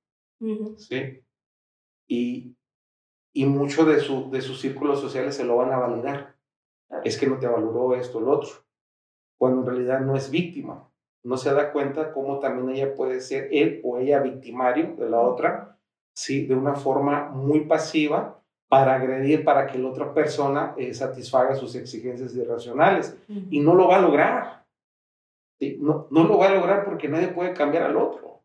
Sí. 0.77 1.23
Y, 2.09 2.57
y 3.33 3.47
mucho 3.47 3.85
de, 3.85 4.01
su, 4.01 4.31
de 4.31 4.41
sus 4.41 4.61
círculos 4.61 5.01
sociales 5.01 5.37
se 5.37 5.45
lo 5.45 5.57
van 5.57 5.73
a 5.73 5.79
validar. 5.79 6.37
Es 7.05 7.17
que 7.17 7.27
no 7.27 7.39
te 7.39 7.47
valoró 7.47 7.95
esto 7.95 8.19
o 8.19 8.21
lo 8.21 8.33
otro. 8.33 8.51
Cuando 9.39 9.61
en 9.61 9.67
realidad 9.67 10.01
no 10.01 10.17
es 10.17 10.31
víctima 10.31 10.93
no 11.25 11.37
se 11.37 11.53
da 11.53 11.73
cuenta 11.73 12.13
cómo 12.13 12.39
también 12.39 12.77
ella 12.77 12.95
puede 12.95 13.21
ser 13.21 13.49
él 13.53 13.81
o 13.85 13.99
ella 13.99 14.21
victimario 14.21 14.97
de 14.97 15.09
la 15.09 15.21
otra, 15.21 15.79
¿sí? 16.15 16.47
de 16.47 16.55
una 16.55 16.75
forma 16.75 17.29
muy 17.31 17.61
pasiva 17.61 18.41
para 18.69 18.95
agredir, 18.95 19.45
para 19.45 19.67
que 19.67 19.79
la 19.79 19.89
otra 19.89 20.15
persona 20.15 20.75
eh, 20.77 20.95
satisfaga 20.95 21.55
sus 21.55 21.75
exigencias 21.75 22.35
irracionales. 22.35 23.17
Y 23.51 23.61
no 23.61 23.75
lo 23.75 23.89
va 23.89 23.97
a 23.97 24.01
lograr. 24.01 24.62
No, 25.81 26.07
no 26.11 26.25
lo 26.25 26.39
va 26.39 26.49
a 26.49 26.55
lograr 26.55 26.85
porque 26.85 27.09
nadie 27.09 27.29
puede 27.29 27.55
cambiar 27.55 27.85
al 27.85 27.97
otro. 27.97 28.41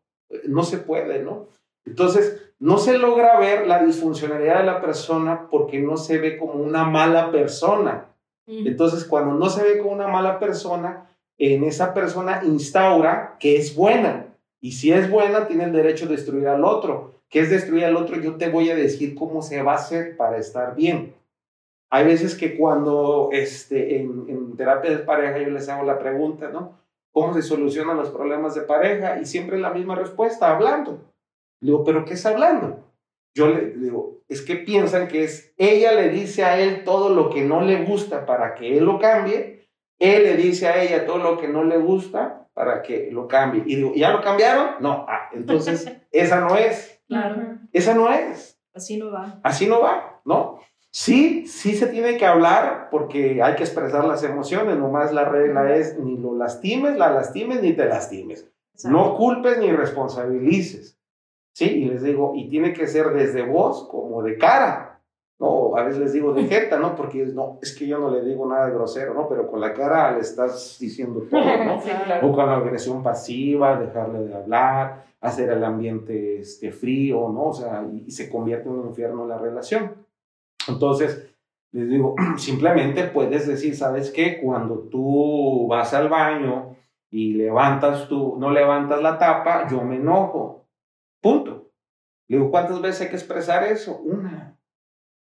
No 0.46 0.62
se 0.62 0.78
puede, 0.78 1.22
¿no? 1.22 1.48
Entonces, 1.84 2.52
no 2.58 2.78
se 2.78 2.98
logra 2.98 3.38
ver 3.38 3.66
la 3.66 3.82
disfuncionalidad 3.82 4.58
de 4.58 4.66
la 4.66 4.80
persona 4.80 5.48
porque 5.50 5.78
no 5.78 5.96
se 5.96 6.18
ve 6.18 6.36
como 6.36 6.54
una 6.54 6.84
mala 6.84 7.30
persona. 7.30 8.06
Entonces, 8.46 9.04
cuando 9.04 9.34
no 9.34 9.50
se 9.50 9.62
ve 9.62 9.78
como 9.78 9.92
una 9.92 10.08
mala 10.08 10.38
persona, 10.38 11.06
en 11.36 11.64
esa 11.64 11.92
persona 11.92 12.40
instaura 12.44 13.36
que 13.38 13.56
es 13.56 13.74
buena. 13.74 14.26
Y 14.60 14.72
si 14.72 14.90
es 14.90 15.10
buena, 15.10 15.46
tiene 15.46 15.64
el 15.64 15.72
derecho 15.72 16.06
de 16.06 16.16
destruir 16.16 16.48
al 16.48 16.64
otro. 16.64 17.14
¿Qué 17.28 17.40
es 17.40 17.50
destruir 17.50 17.84
al 17.84 17.96
otro? 17.96 18.16
Yo 18.20 18.36
te 18.36 18.48
voy 18.48 18.70
a 18.70 18.74
decir 18.74 19.14
cómo 19.14 19.42
se 19.42 19.62
va 19.62 19.72
a 19.72 19.76
hacer 19.76 20.16
para 20.16 20.38
estar 20.38 20.74
bien. 20.74 21.14
Hay 21.90 22.06
veces 22.06 22.34
que 22.34 22.56
cuando 22.56 23.28
este, 23.32 24.00
en, 24.00 24.26
en 24.28 24.56
terapia 24.56 24.90
de 24.90 24.98
pareja 24.98 25.38
yo 25.38 25.50
les 25.50 25.68
hago 25.68 25.84
la 25.84 25.98
pregunta, 25.98 26.50
¿no? 26.50 26.78
¿Cómo 27.12 27.34
se 27.34 27.42
solucionan 27.42 27.96
los 27.96 28.10
problemas 28.10 28.54
de 28.54 28.62
pareja? 28.62 29.20
Y 29.20 29.24
siempre 29.24 29.58
la 29.58 29.70
misma 29.70 29.94
respuesta, 29.94 30.54
hablando. 30.54 31.12
Le 31.60 31.72
digo, 31.72 31.84
¿pero 31.84 32.04
qué 32.04 32.14
es 32.14 32.26
hablando? 32.26 32.92
Yo 33.34 33.48
le 33.48 33.70
digo, 33.72 34.22
es 34.28 34.42
que 34.42 34.56
piensan 34.56 35.08
que 35.08 35.24
es, 35.24 35.54
ella 35.56 35.92
le 35.92 36.10
dice 36.10 36.44
a 36.44 36.58
él 36.58 36.84
todo 36.84 37.14
lo 37.14 37.30
que 37.30 37.42
no 37.42 37.60
le 37.62 37.84
gusta 37.84 38.26
para 38.26 38.54
que 38.54 38.78
él 38.78 38.84
lo 38.84 38.98
cambie, 38.98 39.68
él 39.98 40.24
le 40.24 40.36
dice 40.36 40.68
a 40.68 40.82
ella 40.82 41.06
todo 41.06 41.18
lo 41.18 41.38
que 41.38 41.48
no 41.48 41.64
le 41.64 41.78
gusta 41.78 42.48
para 42.54 42.82
que 42.82 43.10
lo 43.10 43.26
cambie. 43.26 43.62
Y 43.66 43.76
digo, 43.76 43.92
¿ya 43.94 44.10
lo 44.10 44.20
cambiaron? 44.20 44.76
No. 44.80 45.06
Ah, 45.08 45.30
entonces, 45.32 45.90
esa 46.12 46.40
no 46.40 46.56
es. 46.56 47.00
Claro. 47.08 47.58
Esa 47.72 47.94
no 47.94 48.12
es. 48.12 48.60
Así 48.74 48.96
no 48.96 49.10
va. 49.10 49.40
Así 49.42 49.66
no 49.66 49.80
va, 49.80 50.20
¿no? 50.24 50.60
Sí, 51.00 51.46
sí 51.46 51.76
se 51.76 51.86
tiene 51.86 52.16
que 52.16 52.26
hablar 52.26 52.88
porque 52.90 53.40
hay 53.40 53.54
que 53.54 53.62
expresar 53.62 54.04
las 54.04 54.24
emociones, 54.24 54.76
nomás 54.76 55.12
la 55.12 55.24
regla 55.26 55.76
es 55.76 55.96
ni 55.96 56.16
lo 56.16 56.36
lastimes, 56.36 56.98
la 56.98 57.12
lastimes, 57.12 57.62
ni 57.62 57.72
te 57.72 57.84
lastimes. 57.84 58.50
No 58.82 59.16
culpes 59.16 59.58
ni 59.58 59.70
responsabilices. 59.70 60.98
Sí, 61.52 61.66
y 61.66 61.84
les 61.84 62.02
digo, 62.02 62.32
y 62.34 62.48
tiene 62.48 62.72
que 62.72 62.88
ser 62.88 63.10
desde 63.10 63.42
voz 63.42 63.86
como 63.88 64.24
de 64.24 64.38
cara. 64.38 65.00
No, 65.38 65.76
a 65.76 65.84
veces 65.84 66.00
les 66.00 66.12
digo 66.14 66.32
de 66.32 66.46
jeta, 66.46 66.80
¿no? 66.80 66.96
Porque 66.96 67.24
no, 67.26 67.60
es 67.62 67.76
que 67.76 67.86
yo 67.86 68.00
no 68.00 68.10
le 68.10 68.24
digo 68.24 68.44
nada 68.48 68.66
de 68.66 68.72
grosero, 68.72 69.14
¿no? 69.14 69.28
Pero 69.28 69.48
con 69.48 69.60
la 69.60 69.72
cara 69.74 70.10
le 70.10 70.22
estás 70.22 70.78
diciendo 70.80 71.22
todo, 71.30 71.64
¿no? 71.64 71.80
Sí, 71.80 71.90
claro. 72.06 72.26
O 72.26 72.32
con 72.34 72.44
la 72.44 72.56
agresión 72.56 73.04
pasiva, 73.04 73.78
dejarle 73.78 74.26
de 74.26 74.34
hablar, 74.34 75.04
hacer 75.20 75.48
el 75.50 75.62
ambiente 75.62 76.40
este, 76.40 76.72
frío, 76.72 77.28
¿no? 77.28 77.50
O 77.50 77.54
sea, 77.54 77.86
y, 77.88 78.02
y 78.08 78.10
se 78.10 78.28
convierte 78.28 78.68
en 78.68 78.74
un 78.74 78.88
infierno 78.88 79.28
la 79.28 79.38
relación. 79.38 80.07
Entonces, 80.68 81.34
les 81.72 81.88
digo, 81.88 82.14
simplemente 82.36 83.04
puedes 83.04 83.46
decir, 83.46 83.76
¿sabes 83.76 84.10
qué? 84.10 84.40
Cuando 84.40 84.80
tú 84.90 85.66
vas 85.68 85.92
al 85.94 86.08
baño 86.08 86.76
y 87.10 87.34
levantas 87.34 88.08
tú, 88.08 88.36
no 88.38 88.50
levantas 88.50 89.02
la 89.02 89.18
tapa, 89.18 89.68
yo 89.68 89.82
me 89.82 89.96
enojo. 89.96 90.66
Punto. 91.20 91.70
Le 92.28 92.36
digo, 92.36 92.50
¿cuántas 92.50 92.80
veces 92.80 93.02
hay 93.02 93.08
que 93.08 93.16
expresar 93.16 93.64
eso? 93.64 93.98
Una. 93.98 94.58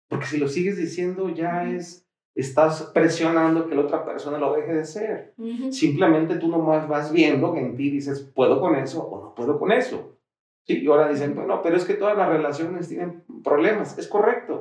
Porque 0.10 0.26
si 0.26 0.38
lo 0.38 0.48
sigues 0.48 0.78
diciendo, 0.78 1.30
ya 1.30 1.64
es, 1.70 2.06
estás 2.36 2.92
presionando 2.94 3.68
que 3.68 3.76
la 3.76 3.82
otra 3.82 4.04
persona 4.04 4.38
lo 4.38 4.54
deje 4.54 4.74
de 4.74 4.86
ser. 4.86 5.34
Simplemente 5.72 6.36
tú 6.36 6.48
nomás 6.50 6.88
vas 6.88 7.12
viendo 7.12 7.54
que 7.54 7.60
en 7.60 7.76
ti 7.76 7.90
dices, 7.90 8.22
¿puedo 8.36 8.60
con 8.60 8.76
eso 8.76 9.04
o 9.04 9.24
no 9.24 9.36
puedo 9.36 9.60
con 9.60 9.72
eso? 9.72 10.18
Sí, 10.64 10.84
y 10.84 10.88
ahora 10.88 11.10
dicen, 11.10 11.36
bueno, 11.36 11.62
pero 11.62 11.78
es 11.78 11.86
que 11.86 11.94
todas 11.94 12.18
las 12.18 12.28
relaciones 12.28 12.90
tienen 12.90 13.24
problemas. 13.44 13.98
Es 13.98 14.08
correcto. 14.08 14.59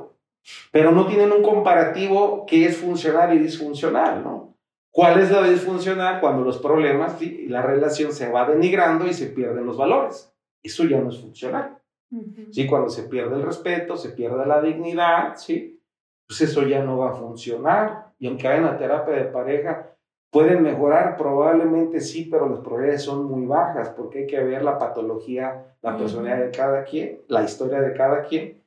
Pero 0.71 0.91
no 0.91 1.05
tienen 1.07 1.31
un 1.31 1.43
comparativo 1.43 2.45
que 2.45 2.65
es 2.65 2.77
funcional 2.77 3.33
y 3.33 3.39
disfuncional, 3.39 4.23
¿no? 4.23 4.57
¿Cuál 4.91 5.19
es 5.19 5.31
la 5.31 5.43
disfuncional? 5.43 6.19
Cuando 6.19 6.43
los 6.43 6.57
problemas 6.57 7.21
y 7.21 7.47
la 7.47 7.61
relación 7.61 8.11
se 8.11 8.29
va 8.29 8.49
denigrando 8.49 9.07
y 9.07 9.13
se 9.13 9.27
pierden 9.27 9.65
los 9.65 9.77
valores. 9.77 10.33
Eso 10.63 10.83
ya 10.85 10.99
no 10.99 11.09
es 11.09 11.19
funcional. 11.19 11.77
Ujú. 12.11 12.51
¿sí? 12.51 12.65
Cuando 12.67 12.89
se 12.89 13.03
pierde 13.03 13.35
el 13.35 13.43
respeto, 13.43 13.95
se 13.95 14.09
pierde 14.09 14.45
la 14.45 14.61
dignidad, 14.61 15.35
¿sí? 15.35 15.79
Pues 16.27 16.41
eso 16.41 16.63
ya 16.63 16.83
no 16.83 16.97
va 16.97 17.11
a 17.11 17.15
funcionar. 17.15 18.13
Y 18.17 18.27
aunque 18.27 18.47
hay 18.47 18.59
una 18.59 18.77
terapia 18.77 19.15
de 19.15 19.25
pareja, 19.25 19.95
pueden 20.31 20.63
mejorar, 20.63 21.17
probablemente 21.17 22.01
sí, 22.01 22.27
pero 22.29 22.49
las 22.49 22.59
probabilidades 22.59 23.03
son 23.03 23.25
muy 23.25 23.45
bajas 23.45 23.89
porque 23.89 24.19
hay 24.19 24.27
que 24.27 24.43
ver 24.43 24.63
la 24.63 24.77
patología, 24.77 25.75
la 25.81 25.97
personalidad 25.97 26.45
de 26.45 26.51
cada 26.51 26.83
quien, 26.83 27.21
la 27.27 27.43
historia 27.43 27.79
de 27.81 27.93
cada 27.93 28.23
quien, 28.23 28.58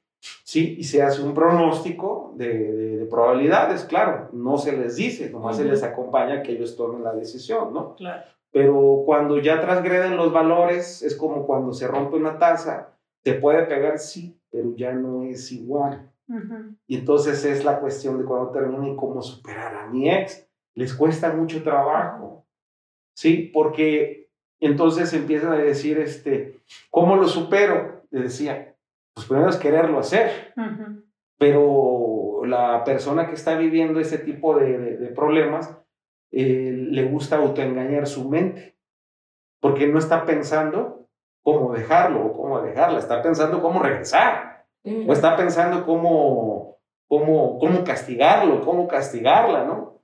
¿sí? 0.44 0.76
Y 0.78 0.84
se 0.84 1.02
hace 1.02 1.22
un 1.22 1.34
pronóstico 1.34 2.32
de, 2.36 2.48
de- 2.48 2.96
de 2.98 3.06
probabilidades, 3.06 3.84
claro, 3.84 4.28
no 4.32 4.56
se 4.58 4.76
les 4.76 4.96
dice, 4.96 5.28
nomás 5.30 5.56
se 5.56 5.64
les 5.64 5.82
acompaña 5.82 6.42
que 6.42 6.52
ellos 6.52 6.76
tomen 6.76 7.02
la 7.02 7.12
decisión, 7.12 7.72
¿no? 7.74 7.94
Claro. 7.96 8.22
Pero 8.52 9.02
cuando 9.06 9.38
ya 9.38 9.60
transgreden 9.60 10.16
los 10.16 10.32
valores, 10.32 11.02
es 11.02 11.16
como 11.16 11.46
cuando 11.46 11.72
se 11.72 11.88
rompe 11.88 12.16
una 12.16 12.38
taza, 12.38 12.90
te 13.22 13.34
puede 13.34 13.64
pegar, 13.64 13.98
sí, 13.98 14.38
pero 14.50 14.74
ya 14.76 14.92
no 14.92 15.24
es 15.24 15.50
igual. 15.52 16.08
Y 16.86 16.96
entonces 16.96 17.44
es 17.44 17.64
la 17.64 17.80
cuestión 17.80 18.18
de 18.18 18.24
cuando 18.24 18.50
termine 18.50 18.94
cómo 18.96 19.20
superar 19.20 19.74
a 19.76 19.86
mi 19.88 20.10
ex. 20.10 20.46
Les 20.74 20.94
cuesta 20.94 21.32
mucho 21.32 21.62
trabajo, 21.62 22.46
¿sí? 23.14 23.50
Porque 23.52 24.30
entonces 24.60 25.12
empiezan 25.12 25.52
a 25.52 25.56
decir, 25.56 25.98
este, 25.98 26.60
¿cómo 26.90 27.16
lo 27.16 27.26
supero? 27.28 28.02
Le 28.10 28.20
decía, 28.22 28.71
pues 29.14 29.26
primero 29.26 29.48
es 29.50 29.56
quererlo 29.56 29.98
hacer, 29.98 30.52
pero 31.38 32.42
la 32.46 32.84
persona 32.84 33.26
que 33.28 33.34
está 33.34 33.56
viviendo 33.56 34.00
ese 34.00 34.18
tipo 34.18 34.56
de, 34.58 34.78
de- 34.78 34.96
de 34.96 35.06
problemas 35.08 35.76
eh, 36.32 36.72
le 36.90 37.04
gusta 37.04 37.36
autoengañar 37.36 38.06
su 38.06 38.28
mente, 38.28 38.76
porque 39.60 39.86
no 39.86 39.98
está 39.98 40.24
pensando 40.24 41.08
cómo 41.42 41.72
dejarlo 41.72 42.26
o 42.26 42.32
cómo 42.32 42.60
dejarla, 42.62 42.98
está 42.98 43.20
pensando 43.22 43.60
cómo 43.60 43.82
regresar, 43.82 44.64
o 45.08 45.12
está 45.12 45.36
pensando 45.36 45.84
cómo, 45.84 46.78
cómo, 47.08 47.58
cómo 47.58 47.84
castigarlo, 47.84 48.62
cómo 48.62 48.88
castigarla, 48.88 49.64
¿no? 49.64 50.00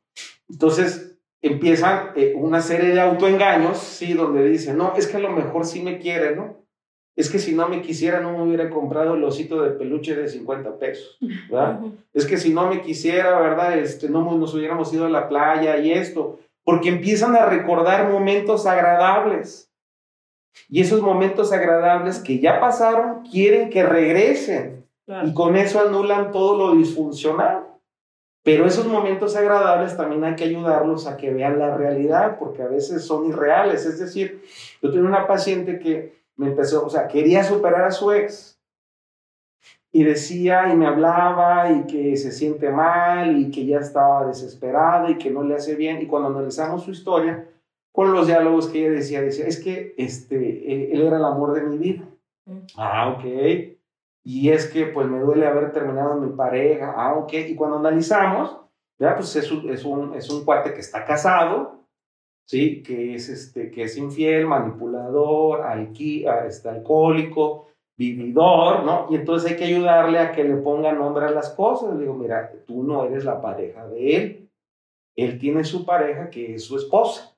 Entonces 0.50 1.18
empiezan 1.42 2.10
eh, 2.16 2.34
una 2.36 2.60
serie 2.60 2.90
de 2.90 3.00
autoengaños, 3.00 3.78
¿sí? 3.78 4.12
Donde 4.14 4.44
dicen, 4.48 4.76
no, 4.76 4.94
es 4.96 5.06
que 5.06 5.16
a 5.16 5.20
lo 5.20 5.30
mejor 5.30 5.64
sí 5.64 5.82
me 5.82 5.98
quiere, 5.98 6.36
¿no? 6.36 6.64
Es 7.18 7.28
que 7.28 7.40
si 7.40 7.52
no 7.52 7.68
me 7.68 7.82
quisiera 7.82 8.20
no 8.20 8.30
me 8.30 8.44
hubiera 8.44 8.70
comprado 8.70 9.14
el 9.16 9.24
osito 9.24 9.60
de 9.60 9.70
peluche 9.70 10.14
de 10.14 10.28
50 10.28 10.78
pesos, 10.78 11.18
¿verdad? 11.50 11.80
Es 12.14 12.24
que 12.26 12.36
si 12.36 12.54
no 12.54 12.68
me 12.68 12.80
quisiera, 12.80 13.40
¿verdad? 13.40 13.76
Este, 13.76 14.08
no 14.08 14.22
nos 14.36 14.54
hubiéramos 14.54 14.92
ido 14.94 15.04
a 15.06 15.10
la 15.10 15.28
playa 15.28 15.78
y 15.78 15.90
esto, 15.90 16.38
porque 16.62 16.90
empiezan 16.90 17.34
a 17.34 17.44
recordar 17.46 18.08
momentos 18.08 18.66
agradables. 18.66 19.68
Y 20.68 20.80
esos 20.80 21.02
momentos 21.02 21.52
agradables 21.52 22.20
que 22.20 22.38
ya 22.38 22.60
pasaron 22.60 23.24
quieren 23.28 23.68
que 23.70 23.82
regresen 23.82 24.86
Claro. 25.04 25.26
y 25.26 25.34
con 25.34 25.56
eso 25.56 25.80
anulan 25.80 26.30
todo 26.30 26.56
lo 26.56 26.76
disfuncional. 26.76 27.64
Pero 28.44 28.64
esos 28.64 28.86
momentos 28.86 29.34
agradables 29.34 29.96
también 29.96 30.22
hay 30.22 30.36
que 30.36 30.44
ayudarlos 30.44 31.06
a 31.08 31.16
que 31.16 31.32
vean 31.32 31.58
la 31.58 31.76
realidad, 31.76 32.38
porque 32.38 32.62
a 32.62 32.68
veces 32.68 33.04
son 33.04 33.26
irreales. 33.26 33.84
Es 33.86 33.98
decir, 33.98 34.42
yo 34.80 34.90
tenía 34.92 35.08
una 35.08 35.26
paciente 35.26 35.78
que 35.80 36.17
me 36.38 36.46
empezó, 36.46 36.86
o 36.86 36.88
sea, 36.88 37.06
quería 37.06 37.44
superar 37.44 37.84
a 37.84 37.90
su 37.90 38.10
ex, 38.12 38.58
y 39.90 40.04
decía 40.04 40.72
y 40.72 40.76
me 40.76 40.86
hablaba 40.86 41.70
y 41.72 41.86
que 41.86 42.16
se 42.16 42.30
siente 42.30 42.70
mal 42.70 43.38
y 43.38 43.50
que 43.50 43.64
ya 43.64 43.78
estaba 43.78 44.26
desesperada 44.26 45.10
y 45.10 45.18
que 45.18 45.30
no 45.30 45.42
le 45.42 45.54
hace 45.54 45.74
bien. 45.76 46.00
Y 46.02 46.06
cuando 46.06 46.28
analizamos 46.28 46.84
su 46.84 46.90
historia, 46.90 47.48
con 47.90 48.12
los 48.12 48.26
diálogos 48.26 48.68
que 48.68 48.80
ella 48.80 48.90
decía, 48.90 49.22
decía, 49.22 49.46
es 49.46 49.58
que 49.58 49.94
este, 49.96 50.36
eh, 50.36 50.90
él 50.92 51.02
era 51.02 51.16
el 51.16 51.24
amor 51.24 51.54
de 51.54 51.62
mi 51.62 51.78
vida. 51.78 52.04
Mm. 52.44 52.58
Ah, 52.76 53.14
ok. 53.16 53.24
Y 54.24 54.50
es 54.50 54.66
que 54.66 54.86
pues 54.86 55.08
me 55.08 55.20
duele 55.20 55.46
haber 55.46 55.72
terminado 55.72 56.14
mi 56.16 56.30
pareja. 56.36 56.94
Ah, 56.96 57.14
ok. 57.14 57.32
Y 57.32 57.54
cuando 57.54 57.78
analizamos, 57.78 58.58
ya 58.98 59.16
pues 59.16 59.34
es 59.36 59.50
un, 59.50 59.70
es 59.70 59.84
un, 59.84 60.14
es 60.14 60.28
un 60.28 60.44
cuate 60.44 60.74
que 60.74 60.80
está 60.80 61.04
casado, 61.04 61.77
¿sí? 62.48 62.82
Que 62.82 63.14
es, 63.14 63.28
este, 63.28 63.70
que 63.70 63.84
es 63.84 63.96
infiel, 63.96 64.46
manipulador, 64.46 65.62
alqui, 65.62 66.26
ah, 66.26 66.46
este, 66.46 66.68
alcohólico, 66.68 67.68
vividor, 67.96 68.84
¿no? 68.84 69.06
Y 69.10 69.16
entonces 69.16 69.50
hay 69.50 69.56
que 69.56 69.64
ayudarle 69.64 70.18
a 70.18 70.32
que 70.32 70.44
le 70.44 70.56
ponga 70.56 70.92
nombre 70.92 71.26
a 71.26 71.30
las 71.30 71.50
cosas. 71.50 71.94
Le 71.94 72.00
digo, 72.00 72.14
mira, 72.14 72.50
tú 72.66 72.82
no 72.82 73.04
eres 73.04 73.24
la 73.24 73.40
pareja 73.40 73.86
de 73.86 74.16
él. 74.16 74.50
Él 75.16 75.38
tiene 75.38 75.64
su 75.64 75.84
pareja 75.84 76.30
que 76.30 76.54
es 76.54 76.64
su 76.64 76.76
esposa. 76.76 77.36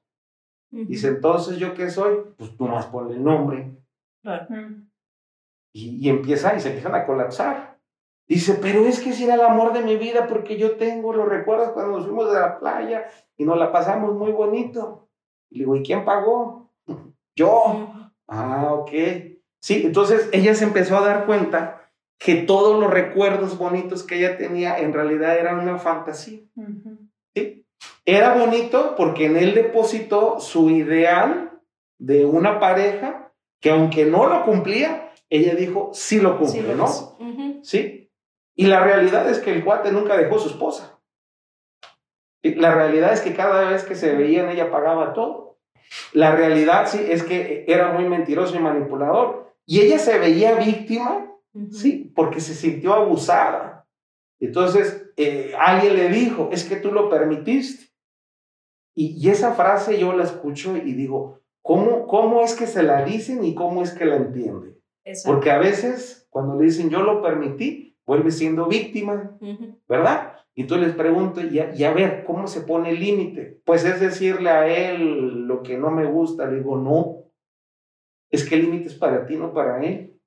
Dice, 0.70 1.08
entonces, 1.08 1.58
¿yo 1.58 1.74
qué 1.74 1.90
soy? 1.90 2.18
Pues 2.36 2.56
tú 2.56 2.68
más 2.68 2.86
ponle 2.86 3.14
el 3.14 3.24
nombre. 3.24 3.72
Y, 5.72 6.06
y 6.06 6.08
empieza, 6.08 6.54
y 6.54 6.60
se 6.60 6.68
empiezan 6.68 6.94
a 6.94 7.04
colapsar. 7.04 7.69
Dice, 8.30 8.60
pero 8.62 8.86
es 8.86 9.00
que 9.00 9.12
si 9.12 9.24
era 9.24 9.34
el 9.34 9.40
amor 9.40 9.72
de 9.72 9.82
mi 9.82 9.96
vida 9.96 10.28
porque 10.28 10.56
yo 10.56 10.76
tengo, 10.76 11.12
lo 11.12 11.26
recuerdas 11.26 11.72
cuando 11.72 11.96
nos 11.96 12.06
fuimos 12.06 12.32
de 12.32 12.38
la 12.38 12.60
playa 12.60 13.06
y 13.36 13.44
nos 13.44 13.58
la 13.58 13.72
pasamos 13.72 14.14
muy 14.14 14.30
bonito. 14.30 15.08
Y 15.50 15.58
le 15.58 15.64
digo, 15.64 15.74
¿y 15.74 15.82
quién 15.82 16.04
pagó? 16.04 16.70
Yo. 17.34 17.92
Ah, 18.28 18.68
ok. 18.72 18.92
Sí, 19.60 19.82
entonces 19.84 20.28
ella 20.32 20.54
se 20.54 20.62
empezó 20.62 20.96
a 20.96 21.04
dar 21.04 21.26
cuenta 21.26 21.90
que 22.20 22.36
todos 22.36 22.80
los 22.80 22.88
recuerdos 22.88 23.58
bonitos 23.58 24.04
que 24.04 24.18
ella 24.18 24.38
tenía 24.38 24.78
en 24.78 24.92
realidad 24.92 25.36
eran 25.36 25.58
una 25.58 25.78
fantasía. 25.78 26.38
¿sí? 27.34 27.66
Era 28.06 28.34
bonito 28.34 28.94
porque 28.96 29.26
en 29.26 29.38
él 29.38 29.54
depositó 29.54 30.38
su 30.38 30.70
ideal 30.70 31.60
de 31.98 32.26
una 32.26 32.60
pareja 32.60 33.32
que 33.60 33.70
aunque 33.70 34.06
no 34.06 34.28
lo 34.28 34.44
cumplía, 34.44 35.10
ella 35.28 35.56
dijo, 35.56 35.90
sí 35.92 36.20
lo 36.20 36.38
cumple, 36.38 36.62
Sí, 36.62 36.74
¿no? 36.76 36.84
Ujú. 36.84 37.60
¿Sí? 37.64 37.99
Y 38.60 38.66
la 38.66 38.80
realidad 38.80 39.26
es 39.30 39.38
que 39.38 39.52
el 39.52 39.64
cuate 39.64 39.90
nunca 39.90 40.18
dejó 40.18 40.36
a 40.36 40.38
su 40.38 40.48
esposa. 40.50 41.00
Y 42.42 42.56
La 42.56 42.74
realidad 42.74 43.10
es 43.14 43.22
que 43.22 43.34
cada 43.34 43.70
vez 43.70 43.84
que 43.84 43.94
se 43.94 44.14
veían 44.14 44.50
ella 44.50 44.70
pagaba 44.70 45.14
todo. 45.14 45.56
La 46.12 46.36
realidad 46.36 46.86
sí 46.86 47.02
es 47.08 47.22
que 47.22 47.64
era 47.68 47.92
muy 47.92 48.06
mentiroso 48.06 48.54
y 48.54 48.58
manipulador. 48.58 49.54
Y 49.64 49.80
ella 49.80 49.98
se 49.98 50.18
veía 50.18 50.56
víctima, 50.56 51.34
sí, 51.70 52.12
porque 52.14 52.40
se 52.40 52.52
sintió 52.52 52.92
abusada. 52.92 53.88
Entonces, 54.40 55.10
eh, 55.16 55.54
alguien 55.58 55.96
le 55.96 56.10
dijo, 56.10 56.50
es 56.52 56.64
que 56.64 56.76
tú 56.76 56.92
lo 56.92 57.08
permitiste. 57.08 57.86
Y, 58.94 59.26
y, 59.26 59.30
esa 59.30 59.54
frase 59.54 59.98
yo 59.98 60.12
la 60.12 60.24
escucho 60.24 60.76
y 60.76 60.92
digo, 60.92 61.40
¿cómo, 61.62 62.06
¿cómo 62.06 62.42
es 62.42 62.54
que 62.54 62.66
se 62.66 62.82
la 62.82 63.06
dicen 63.06 63.42
y 63.42 63.54
cómo 63.54 63.82
es 63.82 63.92
que 63.92 64.04
la 64.04 64.16
entienden? 64.16 64.78
Porque 65.24 65.50
a 65.50 65.56
veces 65.56 66.26
cuando 66.28 66.56
le 66.56 66.66
dicen 66.66 66.90
yo 66.90 67.00
lo 67.00 67.22
permití, 67.22 67.89
vuelve 68.10 68.32
siendo 68.32 68.66
víctima, 68.66 69.38
¿verdad? 69.88 70.32
Y 70.52 70.64
tú 70.64 70.76
les 70.76 70.94
pregunto, 70.94 71.40
y 71.40 71.60
a, 71.60 71.92
ver, 71.92 72.24
¿cómo 72.24 72.48
se 72.48 72.62
pone 72.62 72.90
el 72.90 72.98
límite? 72.98 73.60
Pues 73.64 73.84
es 73.84 74.00
decirle 74.00 74.50
a 74.50 74.66
él 74.66 75.46
lo 75.46 75.62
que 75.62 75.78
no 75.78 75.92
me 75.92 76.06
gusta. 76.06 76.46
Le 76.46 76.56
digo, 76.56 76.76
no, 76.76 77.30
es 78.28 78.48
que 78.48 78.56
el 78.56 78.62
límite 78.62 78.88
es 78.88 78.96
para 78.96 79.26
ti, 79.26 79.36
no 79.36 79.52
para 79.52 79.80
él. 79.84 80.20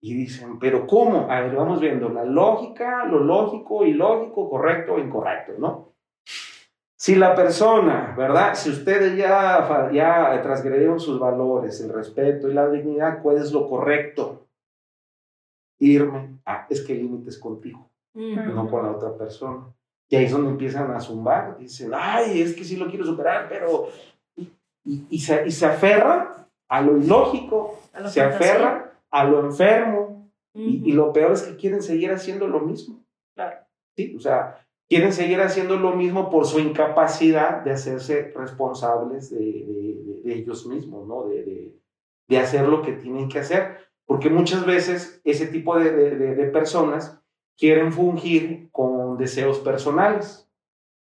Y 0.00 0.14
dicen, 0.14 0.58
pero 0.58 0.86
¿cómo? 0.86 1.30
A 1.30 1.42
ver, 1.42 1.54
vamos 1.54 1.82
viendo 1.82 2.08
la 2.08 2.24
lógica, 2.24 3.04
lo 3.04 3.20
lógico, 3.20 3.84
ilógico, 3.84 4.48
correcto 4.48 4.94
o 4.94 4.98
incorrecto, 4.98 5.52
¿no? 5.58 5.92
Si 6.96 7.14
la 7.14 7.34
persona, 7.34 8.14
¿verdad? 8.16 8.54
Si 8.54 8.70
ustedes 8.70 9.18
ya, 9.18 9.90
ya 9.92 10.40
transgredieron 10.42 10.98
sus 10.98 11.20
valores, 11.20 11.78
el 11.82 11.92
respeto 11.92 12.48
y 12.48 12.54
la 12.54 12.70
dignidad, 12.70 13.20
¿cuál 13.22 13.36
es 13.36 13.52
lo 13.52 13.68
correcto? 13.68 14.43
Irme. 15.78 16.38
Ah, 16.44 16.66
es 16.70 16.82
que 16.82 16.92
el 16.92 17.00
límite 17.00 17.30
es 17.30 17.38
contigo, 17.38 17.90
no 18.14 18.70
con 18.70 18.84
la 18.84 18.92
otra 18.92 19.16
persona. 19.16 19.66
Y 20.08 20.16
ahí 20.16 20.24
es 20.26 20.32
donde 20.32 20.50
empiezan 20.50 20.90
a 20.90 21.00
zumbar. 21.00 21.58
Dicen, 21.58 21.90
ay, 21.94 22.42
es 22.42 22.54
que 22.54 22.64
sí 22.64 22.76
lo 22.76 22.88
quiero 22.88 23.04
superar, 23.04 23.48
pero. 23.48 23.88
Y, 24.36 25.06
y, 25.08 25.18
se, 25.18 25.46
y 25.46 25.50
se 25.50 25.66
aferra 25.66 26.48
a 26.68 26.80
lo 26.82 26.98
ilógico, 26.98 27.80
se 28.06 28.20
aferra 28.20 28.92
a 29.10 29.24
lo 29.24 29.40
enfermo. 29.40 30.30
y, 30.52 30.88
y, 30.88 30.92
lo 30.92 31.12
peor 31.12 31.32
es 31.32 31.42
que 31.42 31.56
quieren 31.56 31.82
seguir 31.82 32.12
haciendo 32.12 32.46
lo 32.46 32.60
mismo. 32.60 33.02
Claro. 33.34 33.66
Sí, 33.96 34.14
o 34.16 34.20
sea, 34.20 34.64
quieren 34.88 35.12
seguir 35.12 35.40
haciendo 35.40 35.76
lo 35.76 35.92
mismo 35.92 36.30
por 36.30 36.46
su 36.46 36.60
incapacidad 36.60 37.62
de 37.62 37.72
hacerse 37.72 38.32
responsables 38.36 39.30
de, 39.30 39.38
de, 39.38 40.20
de 40.22 40.34
ellos 40.34 40.66
mismos, 40.66 41.06
¿no? 41.06 41.24
De, 41.24 41.74
de, 42.28 42.38
hacer 42.38 42.68
lo 42.68 42.82
que 42.82 42.92
tienen 42.92 43.28
que 43.28 43.38
hacer. 43.38 43.78
Porque 44.06 44.30
muchas 44.30 44.66
veces 44.66 45.20
ese 45.24 45.46
tipo 45.46 45.78
de, 45.78 46.50
personas 46.52 47.20
quieren 47.56 47.92
fungir 47.92 48.68
con 48.70 49.16
deseos 49.16 49.60
personales 49.60 50.48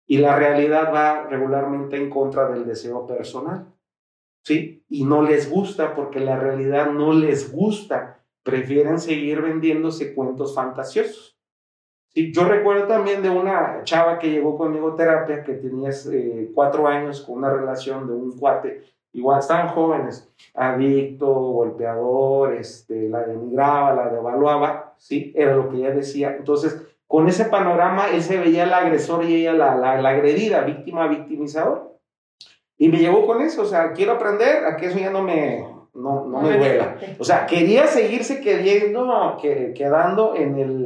y 0.06 0.18
la 0.18 0.36
realidad 0.36 0.92
va 0.92 1.24
regularmente 1.24 1.96
en 1.96 2.08
contra 2.08 2.48
del 2.48 2.64
deseo 2.64 3.06
personal. 3.06 3.72
¿Sí? 4.44 4.84
Y 4.88 5.04
no 5.04 5.22
les 5.22 5.50
gusta 5.50 5.94
porque 5.94 6.20
la 6.20 6.38
realidad 6.38 6.92
no 6.92 7.12
les 7.12 7.52
gusta. 7.52 8.24
Prefieren 8.44 9.00
seguir 9.00 9.42
vendiéndose 9.42 10.14
cuentos 10.14 10.54
fantasiosos. 10.54 11.36
Yo 12.14 12.44
recuerdo 12.44 12.86
también 12.86 13.22
de 13.22 13.28
una 13.28 13.82
chava 13.84 14.18
que 14.18 14.30
llegó 14.30 14.56
conmigo 14.56 14.88
a 14.88 14.96
terapia 14.96 15.44
que 15.44 15.52
tenía 15.52 15.90
eh, 16.10 16.50
cuatro 16.54 16.88
años 16.88 17.20
con 17.20 17.38
una 17.38 17.52
relación 17.52 18.06
de 18.06 18.14
un 18.14 18.38
cuate, 18.38 18.84
igual 19.18 19.40
estaban 19.40 19.68
jóvenes, 19.68 20.28
adicto, 20.54 21.32
golpeador, 21.32 22.54
este, 22.54 23.08
la 23.08 23.24
denigraba, 23.24 23.94
la 23.94 24.08
devaluaba, 24.08 24.94
¿sí? 24.98 25.32
Era 25.34 25.56
lo 25.56 25.68
que 25.68 25.78
ella 25.78 25.90
decía. 25.90 26.36
Entonces, 26.36 26.80
con 27.06 27.28
ese 27.28 27.46
panorama, 27.46 28.08
él 28.08 28.22
se 28.22 28.38
veía 28.38 28.64
el 28.64 28.72
agresor 28.72 29.24
y 29.24 29.34
ella 29.34 29.52
la, 29.52 29.76
la, 29.76 30.00
la 30.00 30.08
agredida, 30.10 30.62
víctima, 30.62 31.08
victimizador. 31.08 31.96
Y 32.78 32.88
me 32.88 32.98
llegó 32.98 33.26
con 33.26 33.40
eso, 33.40 33.62
o 33.62 33.66
sea, 33.66 33.92
quiero 33.92 34.12
aprender 34.12 34.64
a 34.66 34.76
que 34.76 34.86
eso 34.86 34.98
ya 34.98 35.10
no 35.10 35.22
me, 35.22 35.66
no, 35.94 36.26
no 36.26 36.40
me 36.42 36.58
duela. 36.58 36.96
O 37.18 37.24
sea, 37.24 37.46
quería 37.46 37.86
seguirse 37.86 38.40
queriendo, 38.40 39.38
que, 39.40 39.72
quedando 39.74 40.34
en 40.36 40.58
el 40.58 40.84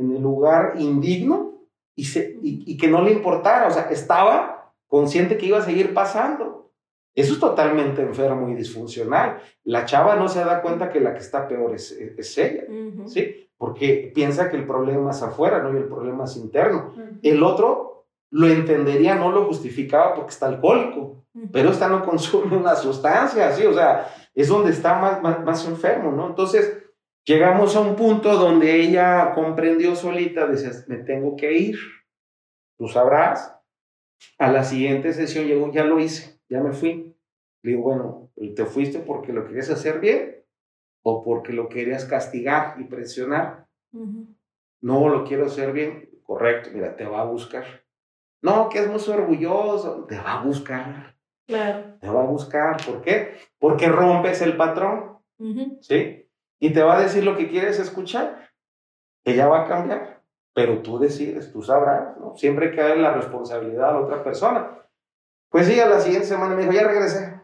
en 0.00 0.16
el 0.16 0.22
lugar 0.22 0.74
indigno 0.78 1.66
y, 1.94 2.04
se, 2.04 2.38
y, 2.42 2.76
que 2.78 2.88
no 2.88 3.02
le 3.02 3.12
importara, 3.12 3.66
o 3.66 3.70
sea, 3.70 3.90
estaba 3.90 4.72
consciente 4.88 5.36
que 5.36 5.46
iba 5.46 5.58
a 5.58 5.64
seguir 5.64 5.92
pasando. 5.92 6.69
Eso 7.20 7.34
es 7.34 7.40
totalmente 7.40 8.02
enfermo 8.02 8.48
y 8.48 8.54
disfuncional. 8.54 9.38
La 9.64 9.84
chava 9.84 10.16
no 10.16 10.28
se 10.28 10.44
da 10.44 10.62
cuenta 10.62 10.90
que 10.90 11.00
la 11.00 11.12
que 11.12 11.20
está 11.20 11.46
peor 11.46 11.74
es, 11.74 11.92
es 11.92 12.38
ella, 12.38 12.64
¿sí? 13.06 13.50
Porque 13.56 14.10
piensa 14.14 14.50
que 14.50 14.56
el 14.56 14.66
problema 14.66 15.10
es 15.10 15.22
afuera, 15.22 15.62
¿no? 15.62 15.72
Y 15.72 15.76
el 15.76 15.88
problema 15.88 16.24
es 16.24 16.36
interno. 16.36 16.94
El 17.22 17.42
otro 17.42 18.06
lo 18.30 18.46
entendería, 18.46 19.14
no 19.16 19.30
lo 19.30 19.44
justificaba 19.44 20.14
porque 20.14 20.30
está 20.30 20.46
alcohólico, 20.46 21.24
pero 21.52 21.70
esta 21.70 21.88
no 21.88 22.04
consume 22.04 22.56
una 22.56 22.74
sustancia, 22.74 23.52
¿sí? 23.52 23.66
O 23.66 23.72
sea, 23.72 24.06
es 24.34 24.48
donde 24.48 24.70
está 24.70 24.98
más, 24.98 25.22
más, 25.22 25.44
más 25.44 25.66
enfermo, 25.66 26.12
¿no? 26.12 26.28
Entonces, 26.28 26.80
Llegamos 27.26 27.76
a 27.76 27.80
un 27.80 27.96
punto 27.96 28.34
donde 28.36 28.80
ella 28.80 29.32
comprendió 29.34 29.94
solita, 29.94 30.46
decía, 30.46 30.70
me 30.86 30.96
tengo 30.96 31.36
que 31.36 31.52
ir, 31.52 31.78
tú 32.78 32.88
sabrás. 32.88 33.56
A 34.38 34.50
la 34.50 34.64
siguiente 34.64 35.12
sesión 35.12 35.46
llegó, 35.46 35.70
ya 35.70 35.84
lo 35.84 36.00
hice, 36.00 36.40
ya 36.48 36.60
me 36.60 36.72
fui. 36.72 37.09
Le 37.62 37.72
digo, 37.72 37.82
bueno, 37.82 38.30
¿te 38.56 38.64
fuiste 38.64 39.00
porque 39.00 39.32
lo 39.32 39.46
querías 39.46 39.70
hacer 39.70 40.00
bien 40.00 40.44
o 41.02 41.22
porque 41.22 41.52
lo 41.52 41.68
querías 41.68 42.04
castigar 42.04 42.80
y 42.80 42.84
presionar? 42.84 43.66
No, 44.80 45.08
lo 45.08 45.24
quiero 45.24 45.46
hacer 45.46 45.72
bien. 45.72 46.10
Correcto, 46.22 46.70
mira, 46.72 46.96
te 46.96 47.04
va 47.04 47.22
a 47.22 47.24
buscar. 47.24 47.64
No, 48.42 48.68
que 48.68 48.78
es 48.78 48.88
muy 48.88 49.14
orgulloso, 49.14 50.06
te 50.06 50.16
va 50.16 50.40
a 50.40 50.44
buscar. 50.44 51.16
Claro. 51.46 51.98
Te 52.00 52.08
va 52.08 52.22
a 52.22 52.26
buscar. 52.26 52.76
¿Por 52.86 53.02
qué? 53.02 53.34
Porque 53.58 53.88
rompes 53.88 54.40
el 54.42 54.56
patrón. 54.56 55.18
¿Sí? 55.80 56.20
y 56.60 56.72
te 56.72 56.82
va 56.82 56.98
a 56.98 57.00
decir 57.00 57.24
lo 57.24 57.36
que 57.36 57.48
quieres 57.48 57.80
escuchar. 57.80 58.50
Ella 59.24 59.48
va 59.48 59.62
a 59.64 59.68
cambiar, 59.68 60.22
pero 60.54 60.82
tú 60.82 60.98
decides, 60.98 61.50
tú 61.52 61.62
sabrás, 61.62 62.16
¿no? 62.18 62.36
Siempre 62.36 62.74
cae 62.76 62.96
la 62.96 63.14
responsabilidad 63.14 63.90
a 63.90 63.92
la 63.94 64.00
otra 64.00 64.22
persona. 64.22 64.78
Pues 65.48 65.66
sí, 65.66 65.80
a 65.80 65.88
la 65.88 66.00
siguiente 66.00 66.28
semana 66.28 66.54
me 66.54 66.62
dijo, 66.62 66.72
ya 66.72 66.86
regresé. 66.86 67.39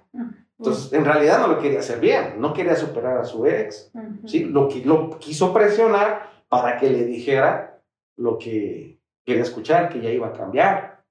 Entonces, 0.58 0.92
en 0.92 1.04
realidad 1.04 1.40
no 1.40 1.48
lo 1.48 1.58
quería 1.60 1.80
hacer 1.80 2.00
bien, 2.00 2.40
no 2.40 2.54
quería 2.54 2.76
superar 2.76 3.18
a 3.18 3.24
su 3.24 3.46
ex, 3.46 3.92
¿sí? 4.24 4.44
Lo, 4.44 4.68
lo 4.84 5.18
quiso 5.18 5.52
presionar 5.52 6.30
para 6.48 6.78
que 6.78 6.88
le 6.88 7.04
dijera 7.04 7.82
lo 8.16 8.38
que 8.38 8.98
quería 9.24 9.42
escuchar, 9.42 9.90
que 9.90 10.00
ya 10.00 10.10
iba 10.10 10.28
a 10.28 10.32
cambiar. 10.32 11.04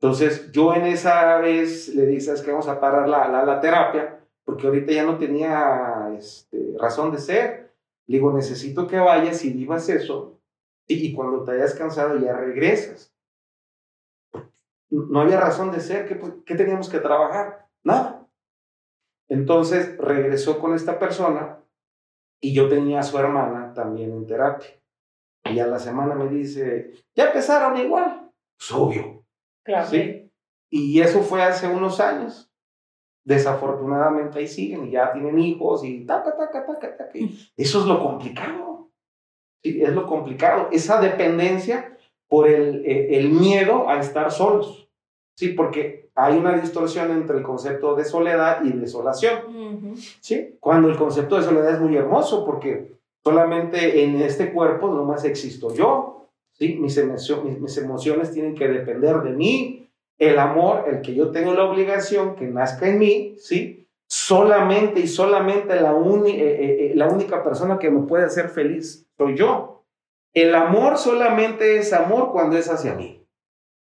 Entonces, 0.00 0.50
yo 0.52 0.74
en 0.74 0.86
esa 0.86 1.38
vez 1.38 1.94
le 1.94 2.06
dije, 2.06 2.32
es 2.32 2.40
que 2.40 2.50
vamos 2.50 2.68
a 2.68 2.80
parar 2.80 3.06
la, 3.06 3.28
la, 3.28 3.44
la 3.44 3.60
terapia, 3.60 4.20
porque 4.44 4.66
ahorita 4.66 4.92
ya 4.92 5.04
no 5.04 5.18
tenía 5.18 6.10
este, 6.16 6.74
razón 6.78 7.12
de 7.12 7.18
ser. 7.18 7.74
Le 8.06 8.16
digo, 8.16 8.32
necesito 8.32 8.86
que 8.86 8.98
vayas 8.98 9.44
y 9.44 9.52
vivas 9.52 9.88
eso, 9.90 10.40
y, 10.88 11.12
cuando 11.12 11.44
te 11.44 11.52
hayas 11.52 11.74
cansado 11.74 12.18
ya 12.18 12.32
regresas. 12.32 13.14
No 14.90 15.20
había 15.20 15.38
razón 15.38 15.70
de 15.70 15.80
ser, 15.80 16.08
¿qué, 16.08 16.18
¿qué 16.44 16.54
teníamos 16.56 16.88
que 16.88 16.98
trabajar? 16.98 17.68
Nada. 17.84 18.19
Entonces 19.30 19.96
regresó 19.96 20.58
con 20.58 20.74
esta 20.74 20.98
persona 20.98 21.64
y 22.42 22.52
yo 22.52 22.68
tenía 22.68 23.00
a 23.00 23.04
su 23.04 23.18
hermana 23.18 23.72
también 23.72 24.12
en 24.12 24.26
terapia. 24.26 24.68
Y 25.44 25.58
a 25.58 25.66
la 25.66 25.78
semana 25.78 26.14
me 26.14 26.28
dice, 26.28 26.92
ya 27.14 27.28
empezaron 27.28 27.78
igual. 27.78 28.30
Es 28.58 28.70
obvio. 28.72 29.24
Claro. 29.64 29.86
¿Sí? 29.86 30.30
Y 30.70 31.00
eso 31.00 31.22
fue 31.22 31.42
hace 31.42 31.66
unos 31.66 31.98
años 32.00 32.50
desafortunadamente 33.24 34.38
ahí 34.38 34.48
siguen 34.48 34.88
y 34.88 34.92
ya 34.92 35.12
tienen 35.12 35.38
hijos 35.38 35.84
y 35.84 36.04
taca, 36.04 36.36
taca, 36.36 36.66
taca, 36.66 36.96
taca. 36.96 37.18
Eso 37.56 37.80
es 37.80 37.86
lo 37.86 38.02
complicado. 38.02 38.90
¿sí? 39.62 39.82
Es 39.82 39.92
lo 39.92 40.06
complicado. 40.06 40.68
Esa 40.72 41.00
dependencia 41.00 41.96
por 42.28 42.48
el, 42.48 42.84
eh, 42.84 43.18
el 43.18 43.30
miedo 43.30 43.88
a 43.88 44.00
estar 44.00 44.30
solos. 44.30 44.88
Sí, 45.36 45.50
porque 45.50 46.09
hay 46.20 46.36
una 46.36 46.52
distorsión 46.52 47.10
entre 47.10 47.38
el 47.38 47.42
concepto 47.42 47.94
de 47.94 48.04
soledad 48.04 48.62
y 48.62 48.72
desolación. 48.72 49.94
¿sí? 50.20 50.56
Cuando 50.60 50.88
el 50.88 50.96
concepto 50.96 51.36
de 51.36 51.42
soledad 51.42 51.74
es 51.74 51.80
muy 51.80 51.96
hermoso 51.96 52.44
porque 52.44 52.92
solamente 53.24 54.04
en 54.04 54.20
este 54.20 54.52
cuerpo 54.52 54.88
nomás 54.88 55.24
existo 55.24 55.74
yo. 55.74 56.28
¿sí? 56.52 56.76
Mis, 56.76 56.96
emociones, 56.98 57.58
mis 57.58 57.76
emociones 57.78 58.32
tienen 58.32 58.54
que 58.54 58.68
depender 58.68 59.22
de 59.22 59.30
mí, 59.30 59.88
el 60.18 60.38
amor, 60.38 60.84
el 60.88 61.00
que 61.00 61.14
yo 61.14 61.30
tengo 61.30 61.54
la 61.54 61.64
obligación 61.64 62.36
que 62.36 62.46
nazca 62.46 62.86
en 62.86 62.98
mí, 62.98 63.36
¿sí? 63.38 63.88
Solamente 64.06 65.00
y 65.00 65.06
solamente 65.06 65.80
la, 65.80 65.92
eh, 65.92 66.26
eh, 66.26 66.76
eh, 66.90 66.92
la 66.94 67.08
única 67.08 67.42
persona 67.42 67.78
que 67.78 67.90
me 67.90 68.06
puede 68.06 68.24
hacer 68.24 68.50
feliz 68.50 69.08
soy 69.16 69.36
yo. 69.36 69.86
El 70.34 70.54
amor 70.54 70.98
solamente 70.98 71.78
es 71.78 71.92
amor 71.94 72.32
cuando 72.32 72.58
es 72.58 72.68
hacia 72.68 72.94
mí, 72.94 73.26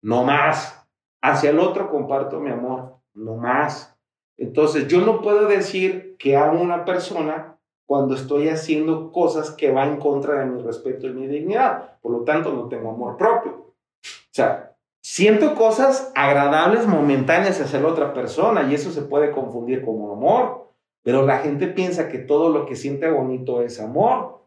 no 0.02 0.24
más. 0.24 0.79
Hacia 1.22 1.50
el 1.50 1.60
otro 1.60 1.90
comparto 1.90 2.40
mi 2.40 2.50
amor, 2.50 2.96
no 3.14 3.36
más. 3.36 3.98
Entonces 4.38 4.88
yo 4.88 5.02
no 5.02 5.22
puedo 5.22 5.48
decir 5.48 6.16
que 6.18 6.38
amo 6.38 6.60
a 6.60 6.64
una 6.64 6.86
persona 6.86 7.58
cuando 7.86 8.16
estoy 8.16 8.50
haciendo 8.50 9.12
cosas 9.12 9.52
que 9.52 9.72
van 9.72 9.94
en 9.94 9.98
contra 9.98 10.40
de 10.40 10.46
mi 10.46 10.62
respeto 10.62 11.08
y 11.08 11.14
mi 11.14 11.28
dignidad. 11.28 11.98
Por 12.02 12.12
lo 12.12 12.24
tanto, 12.24 12.54
no 12.54 12.70
tengo 12.70 12.92
amor 12.92 13.18
propio. 13.18 13.52
O 13.52 14.32
sea, 14.32 14.76
siento 15.02 15.56
cosas 15.56 16.12
agradables, 16.16 16.86
momentáneas 16.86 17.60
hacia 17.60 17.80
la 17.80 17.88
otra 17.88 18.14
persona 18.14 18.64
y 18.70 18.76
eso 18.76 18.92
se 18.92 19.02
puede 19.02 19.32
confundir 19.32 19.84
como 19.84 20.14
amor. 20.14 20.70
Pero 21.04 21.26
la 21.26 21.40
gente 21.40 21.68
piensa 21.68 22.10
que 22.10 22.20
todo 22.20 22.50
lo 22.50 22.66
que 22.66 22.76
siente 22.76 23.10
bonito 23.10 23.64
es 23.64 23.80
amor. 23.80 24.40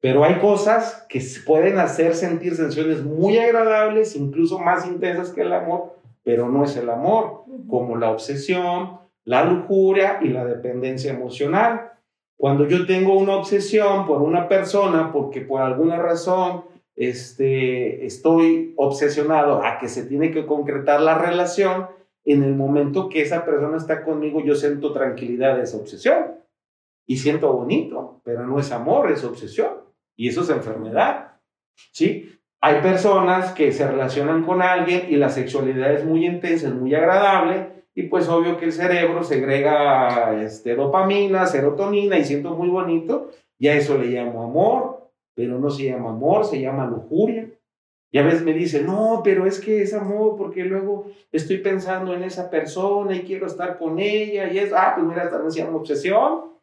Pero 0.00 0.22
hay 0.22 0.38
cosas 0.38 1.04
que 1.08 1.20
pueden 1.44 1.78
hacer 1.78 2.14
sentir 2.14 2.54
sensaciones 2.54 3.02
muy 3.02 3.38
agradables, 3.38 4.14
incluso 4.14 4.58
más 4.58 4.86
intensas 4.86 5.30
que 5.30 5.40
el 5.40 5.52
amor, 5.52 5.94
pero 6.24 6.48
no 6.48 6.64
es 6.64 6.76
el 6.76 6.90
amor, 6.90 7.44
como 7.68 7.96
la 7.96 8.10
obsesión, 8.10 8.98
la 9.24 9.44
lujuria 9.44 10.18
y 10.22 10.28
la 10.28 10.44
dependencia 10.44 11.12
emocional. 11.12 11.92
Cuando 12.36 12.66
yo 12.66 12.86
tengo 12.86 13.16
una 13.16 13.36
obsesión 13.36 14.06
por 14.06 14.22
una 14.22 14.48
persona, 14.48 15.12
porque 15.12 15.42
por 15.42 15.60
alguna 15.60 15.96
razón 15.96 16.64
este, 16.96 18.04
estoy 18.06 18.72
obsesionado 18.76 19.62
a 19.62 19.78
que 19.78 19.88
se 19.88 20.04
tiene 20.04 20.30
que 20.30 20.46
concretar 20.46 21.00
la 21.00 21.18
relación, 21.18 21.88
en 22.24 22.42
el 22.42 22.54
momento 22.54 23.08
que 23.08 23.20
esa 23.20 23.44
persona 23.44 23.76
está 23.76 24.02
conmigo, 24.02 24.42
yo 24.42 24.54
siento 24.54 24.92
tranquilidad 24.92 25.56
de 25.56 25.64
esa 25.64 25.76
obsesión. 25.76 26.36
Y 27.06 27.18
siento 27.18 27.52
bonito, 27.52 28.22
pero 28.24 28.46
no 28.46 28.58
es 28.58 28.72
amor, 28.72 29.12
es 29.12 29.24
obsesión. 29.24 29.74
Y 30.16 30.28
eso 30.28 30.40
es 30.40 30.48
enfermedad. 30.48 31.32
¿Sí? 31.92 32.33
Hay 32.66 32.80
personas 32.80 33.52
que 33.52 33.72
se 33.72 33.86
relacionan 33.86 34.42
con 34.42 34.62
alguien 34.62 35.02
y 35.10 35.16
la 35.16 35.28
sexualidad 35.28 35.92
es 35.92 36.06
muy 36.06 36.24
intensa, 36.24 36.68
es 36.68 36.74
muy 36.74 36.94
agradable, 36.94 37.84
y 37.94 38.04
pues 38.04 38.26
obvio 38.26 38.56
que 38.56 38.64
el 38.64 38.72
cerebro 38.72 39.22
segrega 39.22 40.42
este, 40.42 40.74
dopamina, 40.74 41.44
serotonina 41.44 42.16
y 42.16 42.24
siento 42.24 42.56
muy 42.56 42.70
bonito, 42.70 43.28
y 43.58 43.68
a 43.68 43.74
eso 43.74 43.98
le 43.98 44.06
llamo 44.06 44.44
amor, 44.44 45.10
pero 45.34 45.58
no 45.58 45.68
se 45.68 45.84
llama 45.84 46.08
amor, 46.08 46.46
se 46.46 46.58
llama 46.58 46.86
lujuria. 46.86 47.50
Y 48.10 48.16
a 48.16 48.22
veces 48.22 48.40
me 48.40 48.54
dice, 48.54 48.80
no, 48.82 49.20
pero 49.22 49.44
es 49.44 49.60
que 49.60 49.82
es 49.82 49.92
amor 49.92 50.36
porque 50.38 50.64
luego 50.64 51.08
estoy 51.32 51.58
pensando 51.58 52.14
en 52.14 52.22
esa 52.22 52.48
persona 52.48 53.14
y 53.14 53.24
quiero 53.24 53.46
estar 53.46 53.76
con 53.76 53.98
ella 53.98 54.50
y 54.50 54.56
es, 54.56 54.72
ah, 54.72 54.94
pues 54.94 55.06
mira, 55.06 55.28
también 55.28 55.52
se 55.52 55.58
llama 55.58 55.76
obsesión. 55.76 56.53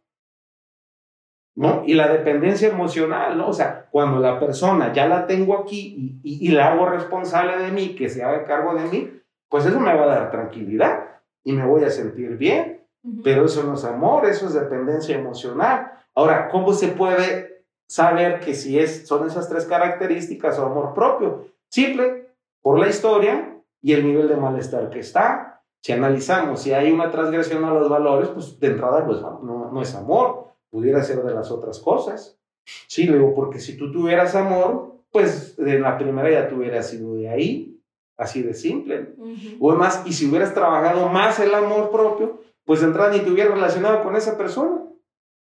¿No? 1.53 1.83
Y 1.85 1.95
la 1.95 2.07
dependencia 2.07 2.69
emocional, 2.69 3.37
¿no? 3.37 3.49
O 3.49 3.53
sea, 3.53 3.87
cuando 3.91 4.19
la 4.19 4.39
persona 4.39 4.93
ya 4.93 5.07
la 5.07 5.27
tengo 5.27 5.57
aquí 5.57 6.19
y, 6.23 6.47
y, 6.47 6.51
la 6.51 6.71
hago 6.71 6.87
responsable 6.87 7.57
de 7.57 7.71
mí, 7.71 7.93
que 7.93 8.07
se 8.07 8.23
haga 8.23 8.45
cargo 8.45 8.73
de 8.73 8.85
mí, 8.85 9.11
pues 9.49 9.65
eso 9.65 9.79
me 9.79 9.93
va 9.93 10.03
a 10.03 10.15
dar 10.15 10.31
tranquilidad 10.31 11.19
y 11.43 11.51
me 11.51 11.65
voy 11.65 11.83
a 11.83 11.89
sentir 11.89 12.37
bien. 12.37 12.79
Pero 13.23 13.45
eso 13.45 13.63
no 13.63 13.73
es 13.73 13.83
amor, 13.83 14.25
eso 14.25 14.45
es 14.45 14.53
dependencia 14.53 15.17
emocional. 15.17 15.91
Ahora, 16.13 16.49
¿cómo 16.49 16.71
se 16.71 16.89
puede 16.89 17.51
saber 17.91 18.39
que 18.39 18.53
si 18.53 18.79
es, 18.79 19.05
son 19.05 19.27
esas 19.27 19.49
tres 19.49 19.65
características 19.65 20.57
o 20.57 20.65
amor 20.65 20.93
propio. 20.93 21.47
Simple, 21.67 22.29
por 22.61 22.79
la 22.79 22.87
historia 22.87 23.61
y 23.81 23.91
el 23.91 24.05
nivel 24.05 24.29
de 24.29 24.37
malestar 24.37 24.89
que 24.89 24.99
está. 24.99 25.61
Si 25.81 25.91
analizamos 25.91 26.61
si 26.61 26.71
hay 26.71 26.89
una 26.89 27.11
transgresión 27.11 27.65
a 27.65 27.73
los 27.73 27.89
valores, 27.89 28.29
pues 28.29 28.57
de 28.61 28.67
entrada 28.67 29.05
pues, 29.05 29.19
no, 29.19 29.69
no 29.73 29.81
es 29.81 29.93
amor, 29.93 30.50
pudiera 30.71 31.03
ser 31.03 31.21
de 31.21 31.33
las 31.33 31.51
otras 31.51 31.79
cosas. 31.79 32.39
Sí, 32.87 33.03
luego, 33.05 33.35
porque 33.35 33.59
si 33.59 33.77
tú 33.77 33.91
tuvieras 33.91 34.35
amor, 34.35 34.95
pues 35.11 35.55
en 35.59 35.81
la 35.81 35.97
primera 35.97 36.31
ya 36.31 36.49
tú 36.49 36.55
hubieras 36.57 36.89
sido 36.89 37.13
de 37.15 37.29
ahí, 37.29 37.79
así 38.17 38.41
de 38.41 38.53
simple. 38.53 39.13
O 39.59 39.71
además, 39.71 40.03
y 40.05 40.13
si 40.13 40.27
hubieras 40.27 40.53
trabajado 40.53 41.09
más 41.09 41.39
el 41.39 41.53
amor 41.53 41.91
propio, 41.91 42.39
pues 42.65 42.79
de 42.79 42.87
entrada 42.87 43.11
ni 43.11 43.19
te 43.19 43.29
hubieras 43.29 43.53
relacionado 43.53 44.03
con 44.03 44.15
esa 44.15 44.37
persona. 44.37 44.83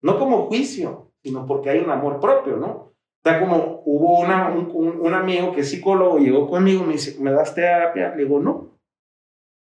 No 0.02 0.18
como 0.18 0.48
juicio, 0.48 1.12
sino 1.22 1.46
porque 1.46 1.70
hay 1.70 1.80
un 1.80 1.90
amor 1.90 2.20
propio, 2.20 2.58
¿no? 2.58 2.68
O 2.70 2.94
sea, 3.30 3.40
como 3.40 3.82
hubo 3.86 4.20
una, 4.20 4.50
un, 4.52 5.14
amigo 5.14 5.52
que 5.52 5.62
es 5.62 5.70
psicólogo, 5.70 6.20
llegó 6.20 6.48
conmigo, 6.48 6.84
me 6.84 6.94
dice, 6.94 7.20
¿me 7.20 7.32
das 7.32 7.54
terapia? 7.54 8.16
Le 8.16 8.24
digo, 8.24 8.40
no. 8.40 8.80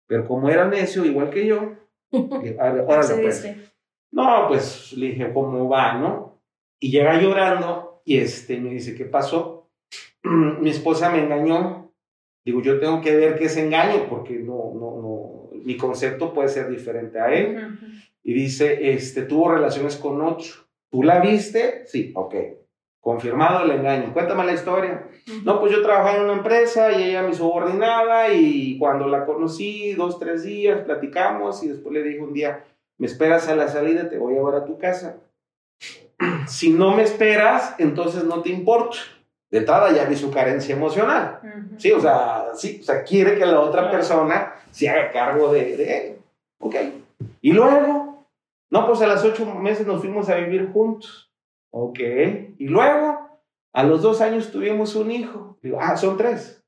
Pero 0.05 0.27
como 0.27 0.49
era 0.49 0.67
necio, 0.67 1.05
igual 1.05 1.29
que 1.29 1.47
yo, 1.47 1.73
ahora 2.59 2.85
pues. 2.85 3.45
No, 4.11 4.47
pues 4.47 4.93
le 4.93 5.07
dije, 5.07 5.33
¿cómo 5.33 5.67
va, 5.67 5.93
no? 5.93 6.41
Y 6.79 6.91
llega 6.91 7.19
llorando 7.19 8.01
y 8.05 8.17
este, 8.17 8.57
me 8.59 8.69
dice, 8.69 8.95
¿qué 8.95 9.05
pasó? 9.05 9.69
Mi 10.23 10.69
esposa 10.69 11.09
me 11.09 11.23
engañó. 11.23 11.91
Digo, 12.45 12.61
yo 12.61 12.79
tengo 12.79 13.01
que 13.01 13.15
ver 13.15 13.37
qué 13.37 13.45
es 13.45 13.57
engaño, 13.57 14.07
porque 14.09 14.35
no, 14.35 14.71
no, 14.73 15.01
no, 15.01 15.49
mi 15.65 15.75
concepto 15.75 16.33
puede 16.33 16.47
ser 16.47 16.69
diferente 16.69 17.19
a 17.19 17.33
él. 17.33 17.77
Y 18.23 18.33
dice, 18.33 18.93
este, 18.93 19.23
tuvo 19.23 19.51
relaciones 19.51 19.97
con 19.97 20.21
otro. 20.21 20.47
¿Tú 20.89 21.03
la 21.03 21.19
viste? 21.19 21.85
Sí, 21.85 22.13
ok. 22.15 22.35
Confirmado 23.01 23.65
el 23.65 23.71
engaño. 23.71 24.13
Cuéntame 24.13 24.45
la 24.45 24.53
historia. 24.53 25.09
No, 25.43 25.59
pues 25.59 25.73
yo 25.73 25.81
trabajaba 25.81 26.17
en 26.17 26.23
una 26.23 26.33
empresa 26.33 26.91
y 26.93 27.03
ella 27.03 27.23
me 27.23 27.33
subordinaba 27.33 28.29
y 28.29 28.77
cuando 28.77 29.07
la 29.07 29.25
conocí, 29.25 29.93
dos, 29.93 30.17
tres 30.17 30.43
días, 30.43 30.85
platicamos 30.85 31.61
y 31.63 31.67
después 31.67 31.93
le 31.93 32.03
dije 32.03 32.21
un 32.21 32.33
día, 32.33 32.63
me 32.97 33.07
esperas 33.07 33.47
a 33.47 33.55
la 33.55 33.67
salida, 33.67 34.10
te 34.10 34.17
voy 34.17 34.33
a 34.33 34.38
llevar 34.38 34.55
a 34.55 34.65
tu 34.65 34.77
casa. 34.77 35.17
Si 36.47 36.71
no 36.71 36.95
me 36.95 37.03
esperas, 37.03 37.75
entonces 37.77 38.23
no 38.23 38.41
te 38.41 38.49
importo. 38.49 38.97
De 39.49 39.60
entrada 39.60 39.91
ya 39.91 40.05
vi 40.05 40.15
su 40.15 40.31
carencia 40.31 40.75
emocional. 40.75 41.39
Sí, 41.77 41.91
o 41.91 41.99
sea, 41.99 42.47
sí, 42.55 42.79
o 42.81 42.83
sea, 42.83 43.03
quiere 43.03 43.38
que 43.38 43.45
la 43.45 43.60
otra 43.60 43.89
persona 43.91 44.55
se 44.71 44.89
haga 44.89 45.12
cargo 45.12 45.53
de, 45.53 45.77
de 45.77 45.97
él. 45.97 46.17
Ok. 46.60 46.75
Y 47.41 47.53
luego, 47.53 48.27
no, 48.69 48.88
pues 48.88 49.01
a 49.01 49.07
las 49.07 49.23
ocho 49.23 49.45
meses 49.45 49.86
nos 49.86 50.01
fuimos 50.01 50.29
a 50.29 50.36
vivir 50.36 50.71
juntos. 50.71 51.31
Ok. 51.71 51.99
Y 52.57 52.67
luego, 52.67 53.39
a 53.73 53.83
los 53.83 54.01
dos 54.01 54.21
años 54.21 54.51
tuvimos 54.51 54.95
un 54.95 55.12
hijo. 55.12 55.57
Digo, 55.62 55.77
ah, 55.79 55.95
son 55.95 56.17
tres. 56.17 56.63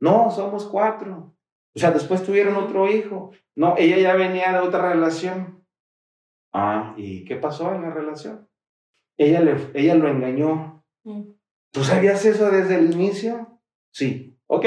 No, 0.00 0.30
somos 0.30 0.64
cuatro. 0.66 1.32
O 1.74 1.78
sea, 1.78 1.92
después 1.92 2.24
tuvieron 2.24 2.56
otro 2.56 2.88
hijo. 2.88 3.30
No, 3.54 3.74
ella 3.78 3.98
ya 3.98 4.14
venía 4.14 4.52
de 4.52 4.60
otra 4.60 4.92
relación. 4.92 5.57
Ah, 6.60 6.92
¿y 6.96 7.24
qué 7.24 7.36
pasó 7.36 7.72
en 7.72 7.82
la 7.82 7.90
relación? 7.90 8.48
Ella, 9.16 9.40
le, 9.40 9.70
ella 9.74 9.94
lo 9.94 10.08
engañó. 10.08 10.84
Mm. 11.04 11.30
¿Tú 11.70 11.84
sabías 11.84 12.24
eso 12.24 12.50
desde 12.50 12.74
el 12.74 12.92
inicio? 12.92 13.60
Sí, 13.92 14.36
ok. 14.48 14.66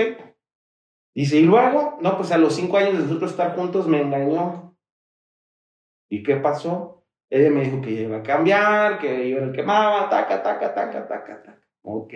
Dice, 1.14 1.38
y 1.38 1.44
luego, 1.44 1.98
no, 2.00 2.16
pues 2.16 2.32
a 2.32 2.38
los 2.38 2.56
cinco 2.56 2.78
años 2.78 2.94
de 2.94 3.04
nosotros 3.04 3.32
estar 3.32 3.58
juntos 3.58 3.90
me 3.90 4.02
engañó. 4.02 4.78
¿Y 6.10 6.24
qué 6.24 6.38
pasó? 6.38 7.04
Ella 7.30 7.50
me 7.50 7.66
dijo 7.66 7.82
que 7.82 7.92
iba 7.92 8.18
a 8.18 8.24
cambiar, 8.24 8.98
que 8.98 9.30
yo 9.30 9.38
era 9.38 9.48
el 9.48 9.52
que 9.52 9.62
amaba, 9.62 10.10
taca, 10.10 10.42
taca, 10.42 10.74
taca, 10.74 11.08
taca, 11.08 11.44
taca. 11.44 11.62
Ok. 11.82 12.14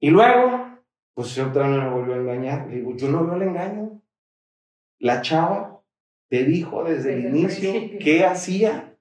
Y 0.00 0.10
luego, 0.10 0.80
pues 1.14 1.38
otra 1.38 1.68
vez 1.68 1.78
me 1.78 1.90
volvió 1.90 2.14
a 2.14 2.18
engañar. 2.18 2.66
Le 2.66 2.76
digo, 2.76 2.96
yo 2.96 3.08
no 3.08 3.24
veo 3.24 3.36
el 3.36 3.42
engaño. 3.42 4.02
La 4.98 5.22
chava 5.22 5.79
te 6.30 6.44
dijo 6.44 6.84
desde, 6.84 7.14
el 7.14 7.26
inicio 7.26 7.72
qué 7.98 8.24
hacía. 8.24 8.96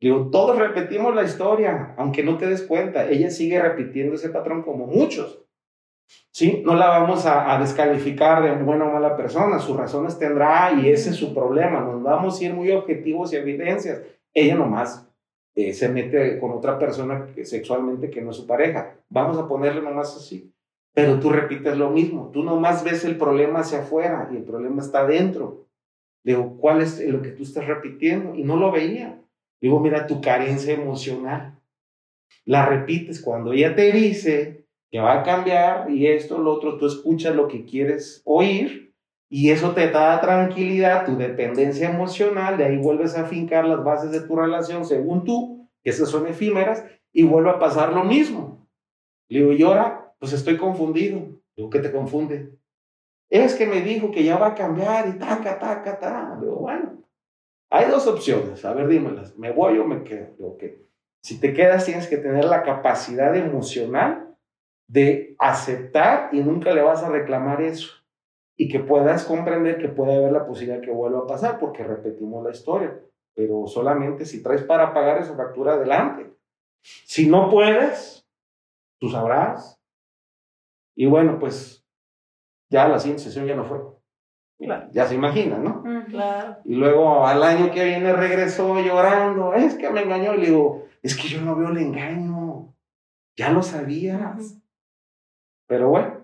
Digo, 0.00 0.30
todos 0.30 0.58
repetimos 0.58 1.14
la 1.14 1.24
historia, 1.24 1.94
aunque 1.98 2.22
no 2.22 2.38
te 2.38 2.46
des 2.46 2.62
cuenta. 2.62 3.10
Ella 3.10 3.30
sigue 3.30 3.60
repitiendo 3.60 4.14
ese 4.14 4.30
patrón 4.30 4.62
como 4.62 4.86
muchos. 4.86 5.44
¿sí? 6.30 6.62
No 6.64 6.74
la 6.74 6.86
vamos 6.88 7.26
a, 7.26 7.58
descalificar 7.58 8.42
de 8.42 8.62
buena 8.62 8.86
o 8.86 8.92
mala 8.92 9.16
persona, 9.16 9.58
sus 9.58 9.76
razones 9.76 10.18
tendrá 10.18 10.72
y 10.72 10.88
ese 10.88 11.10
es 11.10 11.16
su 11.16 11.34
problema. 11.34 11.80
Nos 11.80 12.02
vamos 12.02 12.40
a 12.40 12.44
ir 12.44 12.54
muy 12.54 12.70
objetivos 12.70 13.32
y 13.32 13.36
evidencias. 13.36 14.00
Ella 14.32 14.54
nomás 14.54 15.06
eh, 15.56 15.74
se 15.74 15.88
mete 15.88 16.38
con 16.38 16.52
otra 16.52 16.78
persona 16.78 17.26
sexualmente 17.42 18.08
que 18.08 18.22
no 18.22 18.30
es 18.30 18.36
su 18.36 18.46
pareja. 18.46 18.94
Vamos 19.08 19.36
a 19.36 19.48
ponerle 19.48 19.82
nomás 19.82 20.16
así. 20.16 20.54
Pero 20.94 21.18
tú 21.18 21.30
repites 21.30 21.76
lo 21.76 21.90
mismo. 21.90 22.30
Tú 22.32 22.44
nomás 22.44 22.84
ves 22.84 23.04
el 23.04 23.16
problema 23.16 23.60
hacia 23.60 23.80
afuera 23.80 24.28
y 24.32 24.36
el 24.36 24.44
problema 24.44 24.80
está 24.80 25.04
dentro. 25.06 25.66
Digo, 26.24 26.56
¿cuál 26.58 26.82
es 26.82 27.00
lo 27.06 27.22
que 27.22 27.30
tú 27.30 27.42
estás 27.42 27.66
repitiendo? 27.66 28.34
Y 28.34 28.44
no 28.44 28.56
lo 28.56 28.70
veía. 28.70 29.20
Digo, 29.60 29.80
mira, 29.80 30.06
tu 30.06 30.20
carencia 30.20 30.74
emocional. 30.74 31.58
La 32.44 32.66
repites 32.66 33.20
cuando 33.20 33.52
ella 33.52 33.74
te 33.74 33.92
dice, 33.92 34.60
que 34.90 34.98
va 34.98 35.20
a 35.20 35.22
cambiar 35.22 35.90
y 35.90 36.06
esto, 36.06 36.38
lo 36.38 36.52
otro, 36.52 36.76
tú 36.76 36.86
escuchas 36.86 37.34
lo 37.34 37.46
que 37.48 37.64
quieres 37.64 38.22
oír 38.24 38.92
y 39.28 39.50
eso 39.50 39.72
te 39.72 39.88
da 39.90 40.20
tranquilidad, 40.20 41.06
tu 41.06 41.16
dependencia 41.16 41.88
emocional, 41.88 42.58
de 42.58 42.64
ahí 42.64 42.76
vuelves 42.78 43.16
a 43.16 43.26
fincar 43.26 43.64
las 43.64 43.84
bases 43.84 44.10
de 44.10 44.22
tu 44.22 44.34
relación 44.34 44.84
según 44.84 45.24
tú, 45.24 45.68
que 45.84 45.90
esas 45.90 46.08
son 46.08 46.26
efímeras, 46.26 46.84
y 47.12 47.22
vuelve 47.22 47.50
a 47.50 47.58
pasar 47.60 47.92
lo 47.92 48.02
mismo. 48.02 48.66
Le 49.28 49.38
digo, 49.38 49.52
y 49.52 49.62
ahora, 49.62 50.12
pues 50.18 50.32
estoy 50.32 50.56
confundido. 50.56 51.40
Digo, 51.56 51.70
¿qué 51.70 51.78
te 51.78 51.92
confunde? 51.92 52.58
Es 53.30 53.54
que 53.54 53.66
me 53.66 53.80
dijo 53.80 54.10
que 54.10 54.24
ya 54.24 54.36
va 54.36 54.48
a 54.48 54.54
cambiar 54.54 55.08
y 55.08 55.12
taca, 55.12 55.58
taca, 55.58 55.98
taca. 55.98 56.36
Digo, 56.40 56.56
bueno, 56.56 57.04
hay 57.70 57.88
dos 57.88 58.06
opciones. 58.08 58.64
A 58.64 58.74
ver, 58.74 58.88
dímelas. 58.88 59.38
¿Me 59.38 59.52
voy 59.52 59.78
o 59.78 59.84
me 59.86 60.02
quedo? 60.02 60.34
Digo, 60.36 60.58
si 61.22 61.38
te 61.38 61.52
quedas 61.52 61.84
tienes 61.84 62.08
que 62.08 62.16
tener 62.16 62.44
la 62.44 62.62
capacidad 62.62 63.34
emocional 63.36 64.36
de 64.88 65.36
aceptar 65.38 66.30
y 66.32 66.40
nunca 66.40 66.72
le 66.72 66.82
vas 66.82 67.04
a 67.04 67.10
reclamar 67.10 67.62
eso. 67.62 67.92
Y 68.56 68.68
que 68.68 68.80
puedas 68.80 69.24
comprender 69.24 69.78
que 69.78 69.88
puede 69.88 70.16
haber 70.16 70.32
la 70.32 70.46
posibilidad 70.46 70.82
que 70.82 70.90
vuelva 70.90 71.20
a 71.20 71.26
pasar 71.26 71.58
porque 71.60 71.84
repetimos 71.84 72.44
la 72.44 72.50
historia. 72.50 73.00
Pero 73.34 73.66
solamente 73.68 74.24
si 74.24 74.42
traes 74.42 74.62
para 74.62 74.92
pagar 74.92 75.18
esa 75.18 75.36
factura 75.36 75.74
adelante. 75.74 76.34
Si 76.82 77.28
no 77.28 77.48
puedes, 77.48 78.26
tú 78.98 79.08
sabrás. 79.08 79.80
Y 80.96 81.06
bueno, 81.06 81.38
pues 81.38 81.79
ya 82.70 82.88
la 82.88 82.98
siguiente 82.98 83.24
sesión 83.24 83.46
ya 83.46 83.56
no 83.56 83.64
fue. 83.64 83.80
Ya 84.92 85.06
se 85.06 85.14
imagina, 85.14 85.58
¿no? 85.58 85.82
Claro. 86.08 86.58
Y 86.64 86.74
luego 86.74 87.26
al 87.26 87.42
año 87.42 87.70
que 87.70 87.84
viene 87.84 88.12
regresó 88.12 88.78
llorando, 88.80 89.54
es 89.54 89.74
que 89.74 89.88
me 89.90 90.02
engañó. 90.02 90.34
Y 90.34 90.38
le 90.38 90.46
digo, 90.46 90.86
es 91.02 91.16
que 91.16 91.28
yo 91.28 91.40
no 91.40 91.56
veo 91.56 91.70
el 91.70 91.78
engaño, 91.78 92.74
ya 93.36 93.50
lo 93.50 93.62
sabías. 93.62 94.58
Pero 95.66 95.88
bueno, 95.88 96.20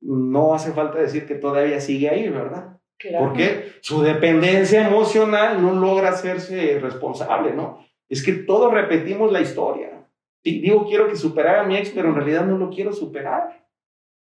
no 0.00 0.54
hace 0.54 0.72
falta 0.72 0.98
decir 0.98 1.26
que 1.26 1.34
todavía 1.34 1.80
sigue 1.80 2.08
ahí, 2.08 2.28
¿verdad? 2.28 2.78
Porque 3.18 3.72
su 3.80 4.02
dependencia 4.02 4.86
emocional 4.86 5.60
no 5.60 5.72
logra 5.74 6.10
hacerse 6.10 6.78
responsable, 6.80 7.52
¿no? 7.52 7.84
Es 8.08 8.24
que 8.24 8.32
todos 8.32 8.72
repetimos 8.72 9.32
la 9.32 9.40
historia. 9.40 10.06
digo, 10.44 10.86
quiero 10.86 11.08
que 11.08 11.16
superara 11.16 11.62
a 11.62 11.66
mi 11.66 11.76
ex, 11.76 11.90
pero 11.90 12.08
en 12.08 12.14
realidad 12.14 12.46
no 12.46 12.56
lo 12.56 12.70
quiero 12.70 12.92
superar. 12.92 13.65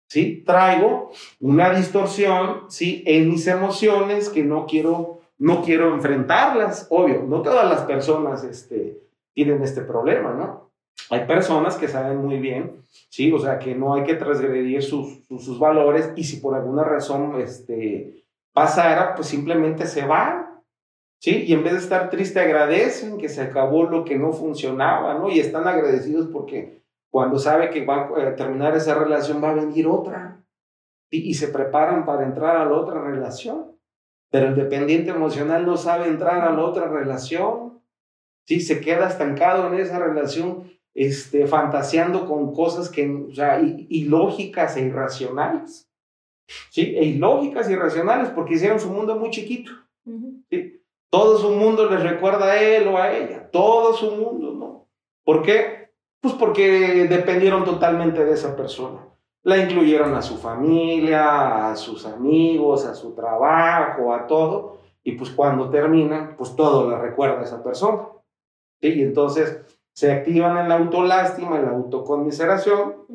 ¿Sí? 0.07 0.43
Traigo 0.45 1.11
una 1.39 1.73
distorsión, 1.73 2.63
¿sí? 2.69 3.03
En 3.05 3.29
mis 3.29 3.45
emociones 3.47 4.29
que 4.29 4.43
no 4.43 4.65
quiero, 4.65 5.19
no 5.37 5.61
quiero 5.63 5.93
enfrentarlas. 5.93 6.87
Obvio, 6.89 7.23
no 7.23 7.41
todas 7.41 7.69
las 7.69 7.81
personas 7.81 8.43
este, 8.43 9.01
tienen 9.33 9.61
este 9.61 9.81
problema, 9.81 10.33
¿no? 10.33 10.67
Hay 11.09 11.25
personas 11.25 11.77
que 11.77 11.87
saben 11.87 12.17
muy 12.17 12.39
bien, 12.39 12.83
¿sí? 13.09 13.31
O 13.31 13.39
sea, 13.39 13.59
que 13.59 13.75
no 13.75 13.93
hay 13.93 14.03
que 14.03 14.15
transgredir 14.15 14.83
sus, 14.83 15.25
sus, 15.27 15.59
valores 15.59 16.11
y 16.15 16.23
si 16.23 16.37
por 16.37 16.55
alguna 16.55 16.83
razón 16.83 17.39
este, 17.39 18.25
pasara, 18.51 19.15
pues 19.15 19.27
simplemente 19.27 19.85
se 19.87 20.05
van, 20.05 20.61
¿sí? 21.19 21.45
Y 21.47 21.53
en 21.53 21.63
vez 21.63 21.73
de 21.73 21.79
estar 21.79 22.09
triste, 22.09 22.39
agradecen 22.39 23.17
que 23.17 23.29
se 23.29 23.41
acabó 23.41 23.83
lo 23.83 24.03
que 24.03 24.17
no 24.17 24.33
funcionaba, 24.33 25.13
¿no? 25.13 25.29
Y 25.29 25.39
están 25.39 25.67
agradecidos 25.67 26.27
porque 26.27 26.81
cuando 27.17 27.39
sabe 27.39 27.71
que 27.71 27.83
va 27.83 28.11
a 28.15 28.35
terminar 28.35 28.75
esa 28.75 28.93
relación 28.93 29.43
va 29.43 29.49
a 29.49 29.55
venir 29.55 29.87
otra. 29.87 30.45
Y, 31.09 31.31
y 31.31 31.33
se 31.33 31.47
preparan 31.47 32.05
para 32.05 32.23
entrar 32.23 32.57
a 32.57 32.65
la 32.65 32.75
otra 32.75 33.01
relación. 33.01 33.75
Pero 34.29 34.49
el 34.49 34.55
dependiente 34.55 35.09
emocional 35.09 35.65
no 35.65 35.77
sabe 35.77 36.09
entrar 36.09 36.47
a 36.47 36.53
la 36.53 36.63
otra 36.63 36.87
relación. 36.87 37.81
¿sí? 38.45 38.59
Se 38.59 38.79
queda 38.81 39.07
estancado 39.07 39.65
en 39.65 39.79
esa 39.79 39.97
relación 39.97 40.71
este, 40.93 41.47
fantaseando 41.47 42.27
con 42.27 42.53
cosas 42.53 42.87
que, 42.87 43.09
o 43.09 43.33
sea, 43.33 43.61
ilógicas 43.63 44.77
e 44.77 44.81
irracionales. 44.81 45.89
¿Sí? 46.69 46.95
E 46.97 47.03
ilógicas 47.03 47.67
e 47.67 47.73
irracionales 47.73 48.29
porque 48.29 48.53
hicieron 48.53 48.79
su 48.79 48.91
mundo 48.91 49.15
muy 49.15 49.31
chiquito. 49.31 49.71
¿sí? 50.51 50.83
Todo 51.09 51.39
su 51.39 51.49
mundo 51.49 51.89
les 51.89 52.03
recuerda 52.03 52.51
a 52.51 52.61
él 52.61 52.87
o 52.87 52.99
a 52.99 53.11
ella. 53.11 53.49
Todo 53.49 53.91
su 53.95 54.11
mundo, 54.11 54.53
¿no? 54.53 54.87
¿Por 55.25 55.41
qué? 55.41 55.86
Pues 56.21 56.33
porque 56.33 57.07
dependieron 57.09 57.63
totalmente 57.63 58.25
de 58.25 58.33
esa 58.33 58.55
persona. 58.55 58.99
La 59.43 59.57
incluyeron 59.57 60.13
a 60.15 60.21
su 60.21 60.37
familia, 60.37 61.69
a 61.69 61.75
sus 61.75 62.05
amigos, 62.05 62.85
a 62.85 62.95
su 62.95 63.13
trabajo, 63.13 64.13
a 64.13 64.27
todo. 64.27 64.77
Y 65.03 65.13
pues 65.13 65.29
cuando 65.29 65.69
terminan, 65.69 66.35
pues 66.37 66.55
todo 66.55 66.89
le 66.89 66.97
recuerda 66.97 67.39
a 67.39 67.43
esa 67.43 67.63
persona. 67.63 68.09
¿sí? 68.81 68.87
Y 68.89 69.03
entonces 69.03 69.61
se 69.97 70.11
activan 70.11 70.57
en 70.57 70.69
la 70.69 70.75
autolástima, 70.75 71.57
en 71.57 71.65
la 71.65 71.71
autoconmiseración, 71.71 73.07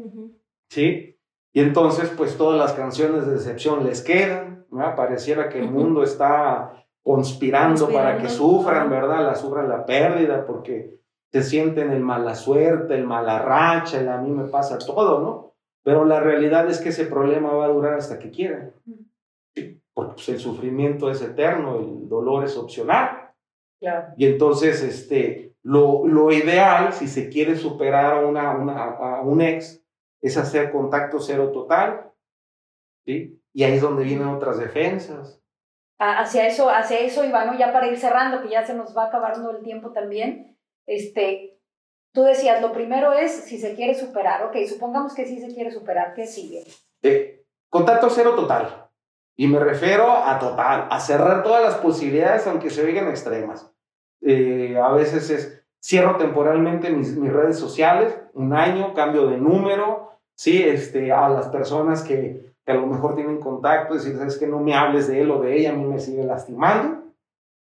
¿sí? 0.68 1.16
Y 1.52 1.60
entonces, 1.60 2.12
pues 2.16 2.36
todas 2.36 2.58
las 2.58 2.72
canciones 2.72 3.24
de 3.24 3.34
decepción 3.34 3.84
les 3.84 4.02
quedan, 4.02 4.66
¿no? 4.70 4.96
Pareciera 4.96 5.48
que 5.48 5.60
el 5.60 5.70
mundo 5.70 6.02
está 6.02 6.84
conspirando, 7.04 7.88
para 7.88 8.18
que 8.18 8.28
sufran, 8.28 8.90
¿verdad? 8.90 9.24
La 9.24 9.36
sufran 9.36 9.68
la 9.68 9.86
pérdida, 9.86 10.44
porque 10.44 10.98
se 11.32 11.42
sienten 11.42 11.90
el 11.90 12.00
mala 12.00 12.34
suerte, 12.34 12.94
el 12.94 13.06
mala 13.06 13.38
racha, 13.38 14.00
el 14.00 14.08
a 14.08 14.18
mí 14.18 14.30
me 14.30 14.44
pasa 14.44 14.78
todo, 14.78 15.20
¿no? 15.20 15.52
Pero 15.82 16.04
la 16.04 16.20
realidad 16.20 16.68
es 16.68 16.78
que 16.78 16.90
ese 16.90 17.06
problema 17.06 17.52
va 17.52 17.64
a 17.64 17.68
durar 17.68 17.94
hasta 17.94 18.18
que 18.18 18.30
quieran. 18.30 18.72
Porque 19.94 20.14
pues, 20.14 20.28
el 20.28 20.38
sufrimiento 20.38 21.10
es 21.10 21.22
eterno, 21.22 21.80
el 21.80 22.08
dolor 22.08 22.44
es 22.44 22.56
opcional. 22.56 23.30
Y 24.16 24.26
entonces, 24.26 24.82
este, 24.82 25.54
lo, 25.62 26.06
lo, 26.06 26.30
ideal, 26.30 26.92
si 26.92 27.08
se 27.08 27.28
quiere 27.28 27.56
superar 27.56 28.14
a, 28.14 28.26
una, 28.26 28.52
a 28.52 29.22
un 29.22 29.40
ex, 29.40 29.82
es 30.20 30.36
hacer 30.36 30.70
contacto 30.70 31.18
cero 31.18 31.50
total. 31.50 32.12
¿sí? 33.04 33.40
Y 33.52 33.64
ahí 33.64 33.74
es 33.74 33.82
donde 33.82 34.04
vienen 34.04 34.28
otras 34.28 34.58
defensas. 34.58 35.40
Hacia 35.98 36.46
eso, 36.46 36.68
hacia 36.68 37.00
eso, 37.00 37.24
Ivano, 37.24 37.56
ya 37.58 37.72
para 37.72 37.88
ir 37.88 37.98
cerrando, 37.98 38.42
que 38.42 38.50
ya 38.50 38.64
se 38.64 38.74
nos 38.74 38.96
va 38.96 39.06
acabando 39.06 39.50
el 39.50 39.62
tiempo 39.62 39.90
también, 39.90 40.51
este, 40.86 41.58
tú 42.12 42.22
decías, 42.22 42.60
lo 42.60 42.72
primero 42.72 43.12
es 43.12 43.32
si 43.32 43.58
se 43.58 43.74
quiere 43.74 43.94
superar, 43.94 44.44
ok, 44.44 44.56
supongamos 44.68 45.14
que 45.14 45.26
sí 45.26 45.40
se 45.40 45.54
quiere 45.54 45.70
superar, 45.70 46.14
¿qué 46.14 46.26
sigue? 46.26 46.64
Eh, 47.02 47.44
contacto 47.68 48.08
cero 48.10 48.34
total. 48.34 48.90
Y 49.36 49.48
me 49.48 49.58
refiero 49.58 50.10
a 50.12 50.38
total, 50.38 50.88
a 50.90 51.00
cerrar 51.00 51.42
todas 51.42 51.62
las 51.62 51.76
posibilidades, 51.76 52.46
aunque 52.46 52.70
se 52.70 52.84
oigan 52.84 53.08
extremas. 53.08 53.72
Eh, 54.20 54.76
a 54.78 54.92
veces 54.92 55.30
es, 55.30 55.62
cierro 55.82 56.16
temporalmente 56.16 56.90
mis, 56.90 57.16
mis, 57.16 57.32
redes 57.32 57.58
sociales, 57.58 58.14
un 58.34 58.52
año, 58.52 58.94
cambio 58.94 59.26
de 59.26 59.38
número, 59.38 60.18
¿sí? 60.36 60.62
Este, 60.62 61.10
a 61.12 61.28
las 61.28 61.48
personas 61.48 62.02
que, 62.02 62.54
que 62.64 62.72
a 62.72 62.76
lo 62.76 62.86
mejor 62.86 63.16
tienen 63.16 63.40
contacto, 63.40 63.94
decir, 63.94 64.16
sabes 64.16 64.38
que 64.38 64.46
no 64.46 64.60
me 64.60 64.74
hables 64.74 65.08
de 65.08 65.20
él 65.20 65.30
o 65.30 65.40
de 65.40 65.56
ella, 65.56 65.70
a 65.70 65.74
mí 65.74 65.84
me 65.84 65.98
sigue 65.98 66.24
lastimando, 66.24 67.01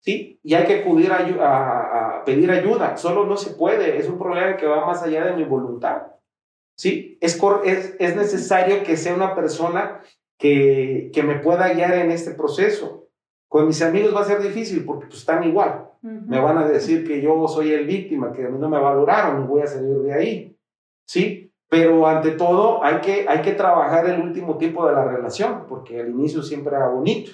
¿sí? 0.05 0.39
Y 0.43 0.53
hay 0.53 0.65
que 0.65 0.81
acudir 0.81 1.11
a, 1.11 1.17
a, 1.17 2.17
a 2.19 2.25
pedir 2.25 2.51
ayuda, 2.51 2.95
solo 2.95 3.25
no 3.25 3.35
se 3.35 3.55
puede, 3.55 3.97
es 3.97 4.07
un 4.07 4.19
problema 4.19 4.55
que 4.55 4.67
va 4.67 4.85
más 4.85 5.01
allá 5.01 5.25
de 5.25 5.33
mi 5.35 5.43
voluntad, 5.43 6.03
¿sí? 6.77 7.17
Es, 7.19 7.41
es, 7.63 7.95
es 7.99 8.15
necesario 8.15 8.83
que 8.83 8.95
sea 8.95 9.15
una 9.15 9.33
persona 9.33 10.01
que, 10.37 11.09
que 11.13 11.23
me 11.23 11.39
pueda 11.39 11.73
guiar 11.73 11.95
en 11.95 12.11
este 12.11 12.31
proceso. 12.31 13.07
Con 13.47 13.67
mis 13.67 13.81
amigos 13.81 14.13
va 14.13 14.21
a 14.21 14.25
ser 14.25 14.41
difícil 14.41 14.83
porque 14.83 15.07
pues, 15.07 15.19
están 15.19 15.43
igual. 15.43 15.89
Me 16.01 16.39
van 16.39 16.57
a 16.57 16.67
decir 16.67 17.07
que 17.07 17.19
yo 17.19 17.47
soy 17.47 17.71
el 17.71 17.87
víctima, 17.87 18.31
que 18.31 18.45
a 18.45 18.49
mí 18.49 18.59
no 18.59 18.69
me 18.69 18.79
valoraron 18.79 19.43
y 19.43 19.47
voy 19.47 19.61
a 19.61 19.67
salir 19.67 19.97
de 19.99 20.13
ahí. 20.13 20.57
¿Sí? 21.07 21.51
Pero 21.69 22.05
ante 22.05 22.31
todo 22.31 22.83
hay 22.83 22.99
que, 22.99 23.25
hay 23.27 23.41
que 23.41 23.53
trabajar 23.53 24.07
el 24.07 24.21
último 24.21 24.57
tiempo 24.57 24.85
de 24.87 24.93
la 24.93 25.05
relación, 25.05 25.65
porque 25.67 26.01
al 26.01 26.09
inicio 26.09 26.43
siempre 26.43 26.75
era 26.75 26.89
bonito. 26.89 27.31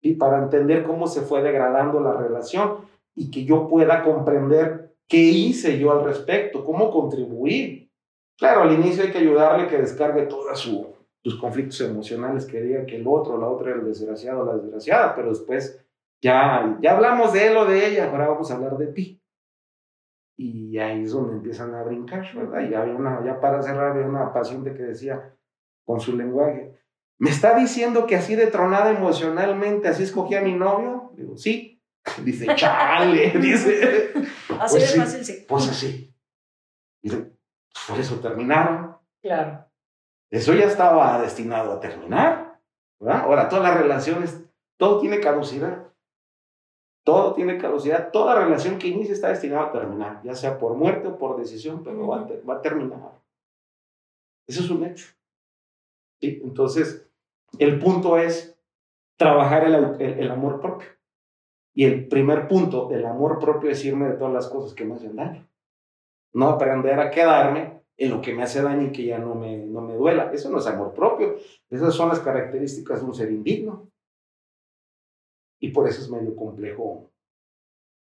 Y 0.00 0.14
para 0.14 0.38
entender 0.38 0.84
cómo 0.84 1.06
se 1.06 1.22
fue 1.22 1.42
degradando 1.42 2.00
la 2.00 2.14
relación 2.14 2.78
y 3.14 3.30
que 3.30 3.44
yo 3.44 3.68
pueda 3.68 4.02
comprender 4.02 4.94
qué 5.06 5.18
hice 5.18 5.78
yo 5.78 5.92
al 5.92 6.04
respecto, 6.04 6.64
cómo 6.64 6.90
contribuir. 6.90 7.90
Claro, 8.38 8.62
al 8.62 8.72
inicio 8.72 9.02
hay 9.02 9.10
que 9.10 9.18
ayudarle 9.18 9.68
que 9.68 9.78
descargue 9.78 10.22
toda 10.22 10.54
su, 10.54 10.94
tus 11.22 11.38
conflictos 11.38 11.80
emocionales 11.82 12.46
que 12.46 12.62
diga 12.62 12.86
que 12.86 12.96
el 12.96 13.06
otro, 13.06 13.36
la 13.38 13.48
otra, 13.48 13.72
el 13.72 13.84
desgraciado, 13.84 14.44
la 14.44 14.56
desgraciada, 14.56 15.14
pero 15.14 15.28
después 15.28 15.84
ya, 16.22 16.78
ya 16.80 16.96
hablamos 16.96 17.32
de 17.32 17.48
él 17.48 17.56
o 17.56 17.66
de 17.66 17.86
ella, 17.86 18.10
ahora 18.10 18.28
vamos 18.28 18.50
a 18.50 18.54
hablar 18.54 18.78
de 18.78 18.86
ti. 18.88 19.22
Y 20.36 20.78
ahí 20.78 21.02
es 21.02 21.12
donde 21.12 21.34
empiezan 21.34 21.74
a 21.74 21.82
brincar, 21.82 22.24
¿verdad? 22.34 22.66
Y 22.68 22.72
había 22.72 22.94
una, 22.94 23.22
ya 23.24 23.38
para 23.40 23.60
cerrar, 23.62 23.92
había 23.92 24.06
una 24.06 24.32
paciente 24.32 24.72
que 24.72 24.84
decía 24.84 25.34
con 25.84 26.00
su 26.00 26.16
lenguaje, 26.16 26.78
¿me 27.20 27.30
está 27.30 27.54
diciendo 27.56 28.06
que 28.06 28.16
así 28.16 28.34
de 28.34 28.48
tronada 28.48 28.90
emocionalmente, 28.90 29.86
así 29.86 30.02
escogí 30.02 30.34
a 30.34 30.42
mi 30.42 30.54
novio? 30.54 31.12
Digo, 31.14 31.36
sí. 31.36 31.80
Dice, 32.24 32.46
chale, 32.56 33.30
dice. 33.38 34.12
Así 34.58 34.78
pues 34.78 34.92
de 34.92 35.00
fácil, 35.00 35.24
sí. 35.24 35.44
Pues 35.46 35.68
así. 35.68 36.14
Y 37.02 37.10
por 37.10 38.00
eso 38.00 38.18
terminaron. 38.20 38.96
Claro. 39.22 39.66
Eso 40.30 40.54
ya 40.54 40.64
estaba 40.64 41.20
destinado 41.20 41.72
a 41.72 41.80
terminar. 41.80 42.58
¿verdad? 42.98 43.22
Ahora, 43.24 43.48
todas 43.48 43.64
las 43.64 43.78
relaciones, 43.80 44.42
todo 44.78 45.00
tiene 45.00 45.20
caducidad. 45.20 45.92
Todo 47.04 47.34
tiene 47.34 47.58
caducidad. 47.58 48.10
Toda 48.12 48.34
relación 48.34 48.78
que 48.78 48.88
inicia 48.88 49.12
está 49.12 49.28
destinada 49.28 49.66
a 49.66 49.72
terminar, 49.72 50.22
ya 50.22 50.34
sea 50.34 50.58
por 50.58 50.74
muerte 50.74 51.08
o 51.08 51.18
por 51.18 51.36
decisión, 51.36 51.82
pero 51.82 52.06
va, 52.06 52.26
a, 52.54 52.62
terminar. 52.62 53.12
Eso 54.46 54.62
es 54.62 54.70
un 54.70 54.84
hecho. 54.84 55.06
¿Sí? 56.20 56.40
Entonces, 56.44 57.09
el 57.58 57.78
punto 57.78 58.16
es 58.18 58.58
trabajar 59.16 59.64
el, 59.64 59.74
el, 60.00 60.30
amor 60.30 60.60
propio. 60.60 60.88
Y 61.74 61.84
el 61.84 62.08
primer 62.08 62.48
punto 62.48 62.88
del 62.88 63.04
amor 63.04 63.38
propio 63.38 63.70
es 63.70 63.84
irme 63.84 64.08
de 64.08 64.16
todas 64.16 64.32
las 64.32 64.48
cosas 64.48 64.74
que 64.74 64.84
me 64.84 64.94
hacen 64.94 65.16
daño. 65.16 65.46
No 66.32 66.48
aprender 66.48 66.98
a 67.00 67.10
quedarme 67.10 67.82
en 67.96 68.10
lo 68.10 68.20
que 68.20 68.34
me 68.34 68.42
hace 68.42 68.62
daño 68.62 68.86
y 68.86 68.92
que 68.92 69.04
ya 69.04 69.18
no 69.18 69.34
me, 69.34 69.58
no 69.58 69.82
me 69.82 69.94
duela. 69.94 70.32
Eso 70.32 70.50
no 70.50 70.58
es 70.58 70.66
amor 70.66 70.94
propio. 70.94 71.36
Esas 71.68 71.94
son 71.94 72.08
las 72.08 72.20
características 72.20 73.00
de 73.00 73.06
un 73.06 73.14
ser 73.14 73.30
indigno. 73.30 73.90
Y 75.60 75.70
por 75.70 75.86
eso 75.86 76.00
es 76.00 76.10
medio 76.10 76.34
complejo 76.34 77.10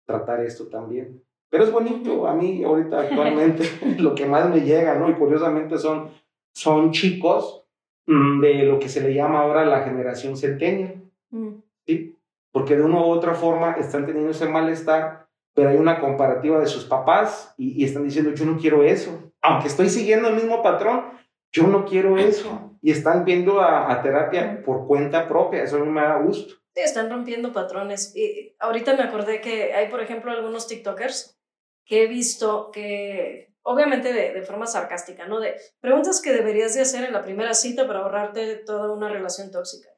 tratar 0.05 0.39
esto 0.41 0.67
también. 0.67 1.23
Pero 1.49 1.65
es 1.65 1.71
bonito. 1.71 2.27
A 2.27 2.33
mí 2.33 2.63
ahorita 2.63 3.01
actualmente 3.01 3.63
lo 3.99 4.15
que 4.15 4.25
más 4.25 4.49
me 4.49 4.61
llega, 4.61 4.95
¿no? 4.95 5.09
Y 5.09 5.13
curiosamente 5.13 5.77
son, 5.77 6.09
son 6.53 6.91
chicos 6.91 7.64
de 8.05 8.63
lo 8.65 8.79
que 8.79 8.89
se 8.89 9.01
le 9.01 9.13
llama 9.13 9.39
ahora 9.39 9.65
la 9.65 9.83
generación 9.83 10.37
centennial. 10.37 11.03
Mm. 11.31 11.55
¿Sí? 11.85 12.15
Porque 12.51 12.75
de 12.75 12.83
una 12.83 12.99
u 12.99 13.05
otra 13.05 13.33
forma 13.33 13.73
están 13.73 14.05
teniendo 14.05 14.31
ese 14.31 14.47
malestar, 14.47 15.27
pero 15.53 15.69
hay 15.69 15.77
una 15.77 15.99
comparativa 15.99 16.59
de 16.59 16.67
sus 16.67 16.85
papás 16.85 17.53
y, 17.57 17.81
y 17.81 17.85
están 17.85 18.03
diciendo, 18.03 18.33
yo 18.33 18.45
no 18.45 18.57
quiero 18.57 18.83
eso 18.83 19.25
aunque 19.45 19.67
estoy 19.67 19.89
siguiendo 19.89 20.29
el 20.29 20.35
mismo 20.35 20.61
patrón, 20.61 21.13
Yo 21.51 21.67
no 21.67 21.85
quiero 21.85 22.17
eso. 22.17 22.77
Y 22.81 22.91
están 22.91 23.23
viendo 23.23 23.61
a, 23.61 24.01
terapia 24.01 24.61
por 24.65 24.87
cuenta 24.87 25.25
propia. 25.25 25.63
Eso 25.63 25.79
no 25.79 25.85
me 25.85 26.01
da 26.01 26.17
gusto. 26.17 26.55
Sí, 26.73 26.81
están 26.81 27.09
rompiendo 27.09 27.53
patrones. 27.53 28.13
Y 28.13 28.53
ahorita 28.59 28.97
me 28.97 29.03
acordé 29.03 29.39
que 29.39 29.73
hay, 29.73 29.87
por 29.87 30.01
ejemplo, 30.01 30.31
algunos 30.31 30.67
TikTokers 30.67 31.39
que 31.85 32.03
he 32.03 32.07
visto 32.07 32.71
que, 32.73 33.53
obviamente 33.65 34.13
de, 34.13 34.33
de, 34.33 34.41
forma 34.43 34.67
sarcástica, 34.67 35.27
¿no? 35.27 35.39
De 35.39 35.55
preguntas 35.81 36.21
que 36.21 36.33
deberías 36.33 36.73
de 36.75 36.81
hacer 36.81 37.03
en 37.03 37.13
la 37.13 37.23
primera 37.23 37.53
cita 37.53 37.87
para 37.87 37.99
ahorrarte 37.99 38.57
toda 38.57 38.91
una 38.91 39.09
relación 39.09 39.51
tóxica. 39.51 39.89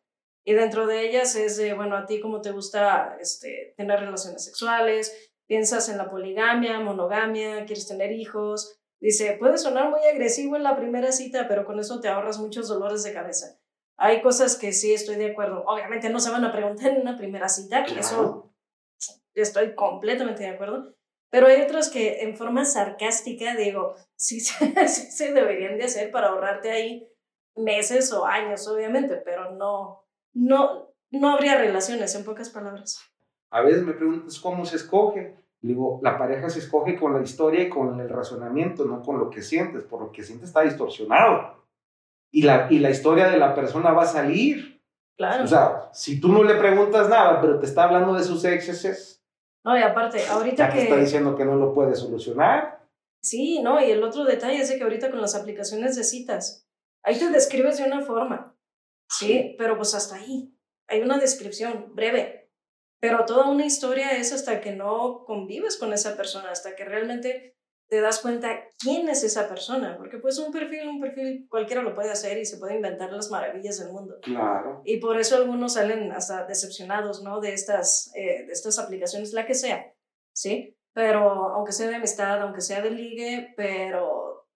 Y 0.46 0.54
dentro 0.54 0.88
de 0.88 1.06
ellas 1.06 1.36
es 1.36 1.58
de, 1.58 1.74
bueno, 1.74 1.98
a 1.98 2.06
ti 2.06 2.22
cómo 2.22 2.40
te 2.40 2.52
gusta 2.52 3.18
este, 3.20 3.74
tener 3.76 4.00
relaciones 4.00 4.46
sexuales, 4.46 5.32
piensas 5.46 5.90
en 5.90 5.98
la 5.98 6.10
poligamia, 6.10 6.80
monogamia, 6.80 7.66
quieres 7.66 7.86
tener 7.88 8.14
hijos. 8.14 8.80
Dice, 9.02 9.36
puede 9.38 9.58
sonar 9.58 9.90
muy 9.90 10.00
agresivo 10.12 10.56
en 10.56 10.64
la 10.64 10.78
primera 10.78 11.12
cita, 11.12 11.50
pero 11.50 11.66
con 11.66 11.80
eso 11.80 12.00
te 12.00 12.08
ahorras 12.08 12.40
muchos 12.40 12.70
dolores 12.70 13.04
de 13.04 13.14
cabeza. 13.14 13.60
Hay 13.98 14.22
cosas 14.22 14.58
que 14.58 14.72
sí 14.72 14.94
estoy 14.94 15.18
de 15.18 15.32
acuerdo. 15.32 15.64
Obviamente 15.68 16.10
no 16.10 16.22
se 16.22 16.32
van 16.32 16.46
a 16.46 16.54
preguntar 16.54 16.92
en 16.92 17.02
una 17.02 17.18
primera 17.18 17.50
cita, 17.50 17.84
eso 17.84 18.54
estoy 19.34 19.76
completamente 19.76 20.44
de 20.44 20.50
acuerdo. 20.50 20.97
Pero 21.30 21.48
hay 21.48 21.62
otras 21.62 21.90
que 21.90 22.22
en 22.22 22.36
forma 22.36 22.66
sarcástica 22.66 23.56
digo, 23.56 23.96
sí, 24.16 24.40
sí 24.40 25.12
se 25.12 25.34
deberían 25.34 25.78
de 25.78 25.86
hacer 25.86 26.12
para 26.12 26.28
ahorrarte 26.28 26.72
ahí 26.72 27.08
meses 27.56 28.14
o 28.14 28.26
años, 28.26 28.68
obviamente, 28.68 29.18
pero 29.18 29.52
no, 29.52 30.06
no, 30.34 30.94
no 31.12 31.30
habría 31.30 31.58
relaciones, 31.58 32.14
en 32.16 32.24
pocas 32.24 32.50
palabras. 32.50 33.02
A 33.50 33.62
veces 33.62 33.84
me 33.84 33.94
preguntas 33.94 34.40
cómo 34.40 34.66
se 34.66 34.78
escoge. 34.78 35.36
Digo, 35.62 36.00
la 36.04 36.18
pareja 36.18 36.50
se 36.50 36.60
escoge 36.60 36.98
con 36.98 37.14
la 37.14 37.22
historia 37.22 37.64
y 37.64 37.70
con 37.70 38.00
el 38.00 38.10
razonamiento, 38.10 38.86
no 38.86 39.02
con 39.02 39.18
lo 39.18 39.30
que 39.30 39.42
sientes. 39.42 39.84
Por 39.84 40.02
lo 40.02 40.12
que 40.12 40.24
sientes 40.24 40.50
está 40.50 40.62
distorsionado. 40.62 41.66
Y 42.32 42.44
la, 42.44 42.68
y 42.70 42.80
la 42.80 42.90
historia 42.90 43.30
de 43.30 43.38
la 43.38 43.56
persona 43.56 43.92
va 43.92 44.04
a 44.04 44.08
salir. 44.08 44.84
Claro. 45.18 45.46
O 45.46 45.48
sea, 45.48 45.90
si 45.94 46.20
tú 46.20 46.28
no 46.28 46.44
le 46.44 46.56
preguntas 46.56 47.10
nada, 47.10 47.42
pero 47.42 47.60
te 47.60 47.66
está 47.66 47.86
hablando 47.86 48.14
de 48.14 48.24
sus 48.24 48.44
excesos. 48.46 49.17
No, 49.66 49.78
y 49.78 49.82
aparte, 49.82 50.26
ahorita 50.26 50.68
ya 50.68 50.74
que. 50.74 50.84
está 50.84 50.98
diciendo 50.98 51.36
que 51.36 51.46
no 51.46 51.56
lo 51.56 51.74
puede 51.74 51.96
solucionar. 51.96 52.88
Sí, 53.22 53.62
no, 53.62 53.82
y 53.82 53.92
el 53.92 54.04
otro 54.04 54.24
detalle 54.24 54.62
es 54.62 54.72
que 54.72 54.84
ahorita 54.84 55.12
con 55.12 55.20
las 55.20 55.36
aplicaciones 55.36 55.96
de 55.96 56.04
citas, 56.04 56.68
ahí 57.04 57.18
te 57.20 57.30
describes 57.30 57.78
de 57.78 57.86
una 57.86 58.02
forma 58.02 58.58
Sí, 59.10 59.56
pero 59.58 59.78
pues 59.78 59.94
hasta 59.96 60.16
ahí. 60.16 60.54
Hay 60.88 61.02
una 61.02 61.18
descripción 61.18 61.94
breve, 61.96 62.52
pero 63.00 63.26
toda 63.26 63.50
una 63.50 63.66
historia 63.66 64.18
es 64.18 64.34
hasta 64.34 64.62
que 64.62 64.72
no 64.74 65.24
convives 65.26 65.78
con 65.78 65.94
esa 65.94 66.16
persona, 66.16 66.52
hasta 66.52 66.76
que 66.76 66.86
realmente 66.86 67.57
te 67.88 68.02
das 68.02 68.20
cuenta 68.20 68.64
quién 68.80 69.08
es 69.10 69.24
esa 69.24 69.48
persona, 69.48 69.96
porque 69.98 70.18
pues 70.18 70.38
un 70.40 70.52
perfil, 70.52 70.88
un 70.88 71.00
perfil 71.00 71.48
cualquiera 71.50 71.82
lo 71.82 71.96
puede 71.96 72.12
hacer 72.12 72.38
y 72.38 72.46
se 72.46 72.58
puede 72.58 72.76
inventar 72.76 73.12
las 73.12 73.32
maravillas 73.32 73.80
del 73.80 73.92
mundo. 73.92 74.18
Claro. 74.22 74.82
Y 74.86 74.98
por 74.98 75.20
eso 75.20 75.38
algunos 75.38 75.74
salen 75.74 76.12
hasta 76.12 76.46
decepcionados, 76.46 77.24
¿no? 77.24 77.40
De 77.40 77.54
estas, 77.54 78.12
eh, 78.16 78.46
de 78.46 78.52
estas 78.52 78.78
aplicaciones, 78.80 79.34
la 79.34 79.46
que 79.46 79.54
sea, 79.54 79.94
¿sí? 80.34 80.78
Pero 80.94 81.56
aunque 81.56 81.72
sea 81.72 81.88
de 81.88 81.96
amistad, 81.96 82.42
aunque 82.42 82.62
sea 82.62 82.82
de 82.82 82.92
ligue, 82.92 83.54
pero 83.56 84.48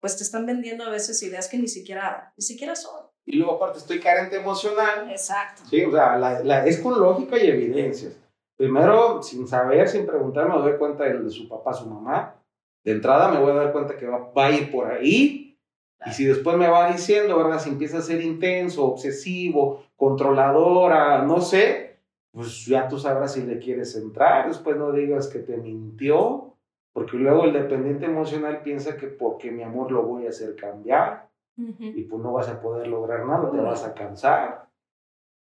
pues 0.00 0.16
te 0.16 0.22
están 0.22 0.44
vendiendo 0.44 0.84
a 0.84 0.90
veces 0.90 1.22
ideas 1.22 1.48
que 1.48 1.56
ni 1.56 1.68
siquiera, 1.68 2.32
ni 2.36 2.44
siquiera 2.44 2.76
son 2.76 3.14
y 3.26 3.36
luego 3.36 3.54
aparte 3.54 3.78
estoy 3.78 4.00
carente 4.00 4.36
emocional. 4.36 5.10
Exacto. 5.10 5.62
Sí, 5.68 5.82
o 5.84 5.90
sea, 5.90 6.16
la, 6.18 6.66
es 6.66 6.78
con 6.80 7.00
lógica 7.00 7.38
y 7.38 7.48
evidencias. 7.48 8.18
Primero, 8.56 9.22
sin 9.22 9.48
saber, 9.48 9.88
sin 9.88 10.06
preguntar, 10.06 10.48
me 10.48 10.56
doy 10.56 10.76
cuenta 10.78 11.04
de, 11.04 11.30
su 11.30 11.48
papá, 11.48 11.72
su 11.72 11.86
mamá. 11.88 12.36
De 12.84 12.92
entrada 12.92 13.30
me 13.30 13.40
voy 13.40 13.52
a 13.52 13.54
dar 13.54 13.72
cuenta 13.72 13.96
que 13.96 14.06
va, 14.06 14.30
va 14.32 14.46
a 14.46 14.52
ir 14.52 14.70
por 14.70 14.86
ahí. 14.86 15.58
Y 16.06 16.10
si 16.12 16.24
después 16.24 16.56
me 16.56 16.68
va 16.68 16.92
diciendo, 16.92 17.36
¿verdad? 17.38 17.58
Si 17.58 17.70
empieza 17.70 17.98
a 17.98 18.02
ser 18.02 18.20
intenso, 18.20 18.84
obsesivo, 18.84 19.86
controladora, 19.96 21.22
no 21.22 21.40
sé, 21.40 21.98
pues 22.30 22.66
ya 22.66 22.88
tú 22.88 22.98
sabrás 22.98 23.32
si 23.32 23.42
le 23.42 23.58
quieres 23.58 23.96
entrar. 23.96 24.48
Después 24.48 24.76
no 24.76 24.92
digas 24.92 25.28
que 25.28 25.38
te 25.38 25.56
mintió, 25.56 26.54
porque 26.92 27.16
luego 27.16 27.44
el 27.44 27.52
dependiente 27.52 28.06
emocional 28.06 28.62
piensa 28.62 28.96
que 28.96 29.06
porque 29.06 29.50
mi 29.50 29.62
amor 29.62 29.90
lo 29.90 30.02
voy 30.02 30.26
a 30.26 30.30
hacer 30.30 30.54
cambiar 30.56 31.28
y 31.56 32.02
pues 32.02 32.22
no 32.22 32.32
vas 32.32 32.48
a 32.48 32.60
poder 32.60 32.88
lograr 32.88 33.24
nada, 33.26 33.50
te 33.50 33.58
vas 33.58 33.84
a 33.84 33.94
cansar, 33.94 34.68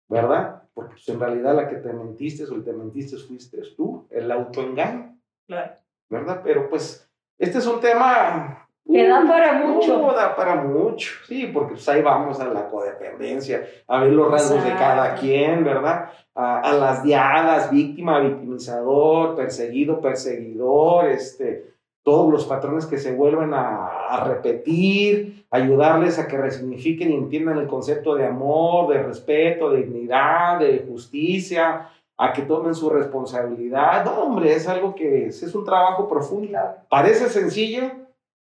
¿verdad? 0.09 0.65
Porque 0.75 0.95
pues, 0.95 1.09
en 1.09 1.21
realidad 1.21 1.55
la 1.55 1.69
que 1.69 1.77
te 1.77 1.93
mentiste 1.93 2.45
o 2.45 2.55
el 2.55 2.65
te 2.65 2.73
mentiste 2.73 3.17
fuiste 3.17 3.63
tú, 3.77 4.07
el 4.11 4.31
autoengaño, 4.31 5.17
claro. 5.47 5.75
¿verdad? 6.11 6.41
Pero 6.43 6.69
pues 6.69 7.04
este 7.39 7.59
es 7.59 7.67
un 7.67 7.81
tema... 7.81 8.69
Que 8.87 9.09
da 9.09 9.27
para 9.27 9.55
mucho. 9.55 10.13
da 10.13 10.37
para 10.37 10.57
mucho, 10.57 11.11
sí, 11.27 11.51
porque 11.53 11.73
pues 11.73 11.89
ahí 11.89 12.03
vamos 12.03 12.39
a 12.39 12.45
la 12.47 12.69
codependencia, 12.69 13.67
a 13.89 14.01
ver 14.01 14.13
los 14.13 14.31
rasgos 14.31 14.63
de 14.63 14.75
cada 14.75 15.15
quien, 15.15 15.65
¿verdad? 15.65 16.11
A, 16.35 16.61
a 16.61 16.73
las 16.75 17.03
diadas, 17.03 17.71
víctima, 17.71 18.21
victimizador, 18.21 19.37
perseguido, 19.37 20.01
perseguidor, 20.03 21.07
este, 21.07 21.75
todos 22.05 22.31
los 22.31 22.45
patrones 22.45 22.85
que 22.85 22.99
se 22.99 23.15
vuelven 23.15 23.53
a, 23.55 24.23
repetir, 24.27 25.47
ayudarles 25.51 26.19
a 26.19 26.29
que 26.29 26.37
resignifiquen 26.37 27.11
y 27.11 27.15
entiendan 27.15 27.59
el 27.59 27.67
concepto 27.67 28.15
de 28.15 28.27
amor, 28.27 28.93
de 28.93 29.03
respeto, 29.03 29.71
de 29.71 29.83
dignidad, 29.83 30.61
de 30.61 30.85
justicia, 30.87 31.89
a 32.17 32.33
que 32.33 32.43
tomen 32.43 32.75
su 32.75 32.91
responsabilidad. 32.91 34.05
No, 34.05 34.23
hombre, 34.23 34.53
es 34.53 34.69
algo 34.69 34.95
que 34.95 35.27
es, 35.27 35.43
es 35.43 35.55
un 35.55 35.65
trabajo 35.65 36.09
profundo. 36.09 36.59
Parece 36.89 37.29
sencillo, 37.29 37.91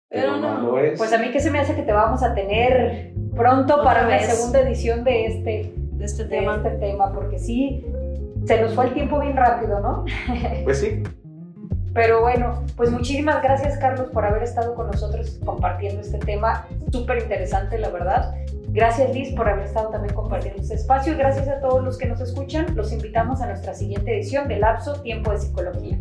pero, 0.09 0.37
no, 0.37 0.61
lo 0.61 0.79
es. 0.79 0.99
Pues 0.99 1.13
a 1.13 1.19
mí 1.19 1.31
que 1.33 1.41
se 1.41 1.51
me 1.51 1.59
hace 1.59 1.75
que 1.75 1.83
te 1.83 1.93
vamos 1.93 2.23
a 2.23 2.35
tener 2.35 3.13
pronto 3.35 3.83
para 3.83 4.07
la 4.07 4.21
segunda 4.21 4.61
edición 4.61 5.03
de 5.03 5.27
este, 5.27 5.73
de 5.75 6.05
este 6.05 6.25
tema. 6.25 6.57
este 6.57 6.71
tema, 6.71 7.13
porque 7.13 7.39
sí, 7.39 7.85
se 8.45 8.61
nos 8.61 8.75
fue 8.75 8.87
el 8.87 8.95
tiempo 8.95 9.19
bien 9.21 9.37
rápido, 9.37 9.81
¿no? 9.81 10.05
Pues 10.65 10.81
sí. 10.81 11.03
Pero 11.93 12.21
bueno, 12.23 12.65
pues 12.77 12.91
muchísimas 12.91 13.41
gracias 13.41 13.79
Carlos 13.79 14.09
por 14.13 14.25
haber 14.25 14.43
estado 14.43 14.75
con 14.75 14.89
nosotros 14.89 15.39
compartiendo 15.45 16.01
este 16.01 16.19
tema 16.19 16.67
súper 16.91 17.19
interesante, 17.23 17.79
la 17.79 17.89
verdad. 17.89 18.35
Gracias 18.75 19.15
Liz 19.15 19.33
por 19.37 19.49
haber 19.49 19.67
estado 19.67 19.91
también 19.91 20.17
compartiendo 20.17 20.61
este 20.61 20.75
espacio 20.75 21.13
y 21.13 21.17
gracias 21.17 21.47
a 21.47 21.61
todos 21.61 21.85
los 21.85 21.97
que 21.97 22.07
nos 22.07 22.21
escuchan. 22.21 22.75
Los 22.75 22.91
invitamos 22.91 23.41
a 23.41 23.47
nuestra 23.47 23.73
siguiente 23.73 24.17
edición 24.17 24.49
de 24.49 24.59
Lapso 24.59 25.01
Tiempo 25.01 25.31
de 25.31 25.39
Psicología. 25.39 25.97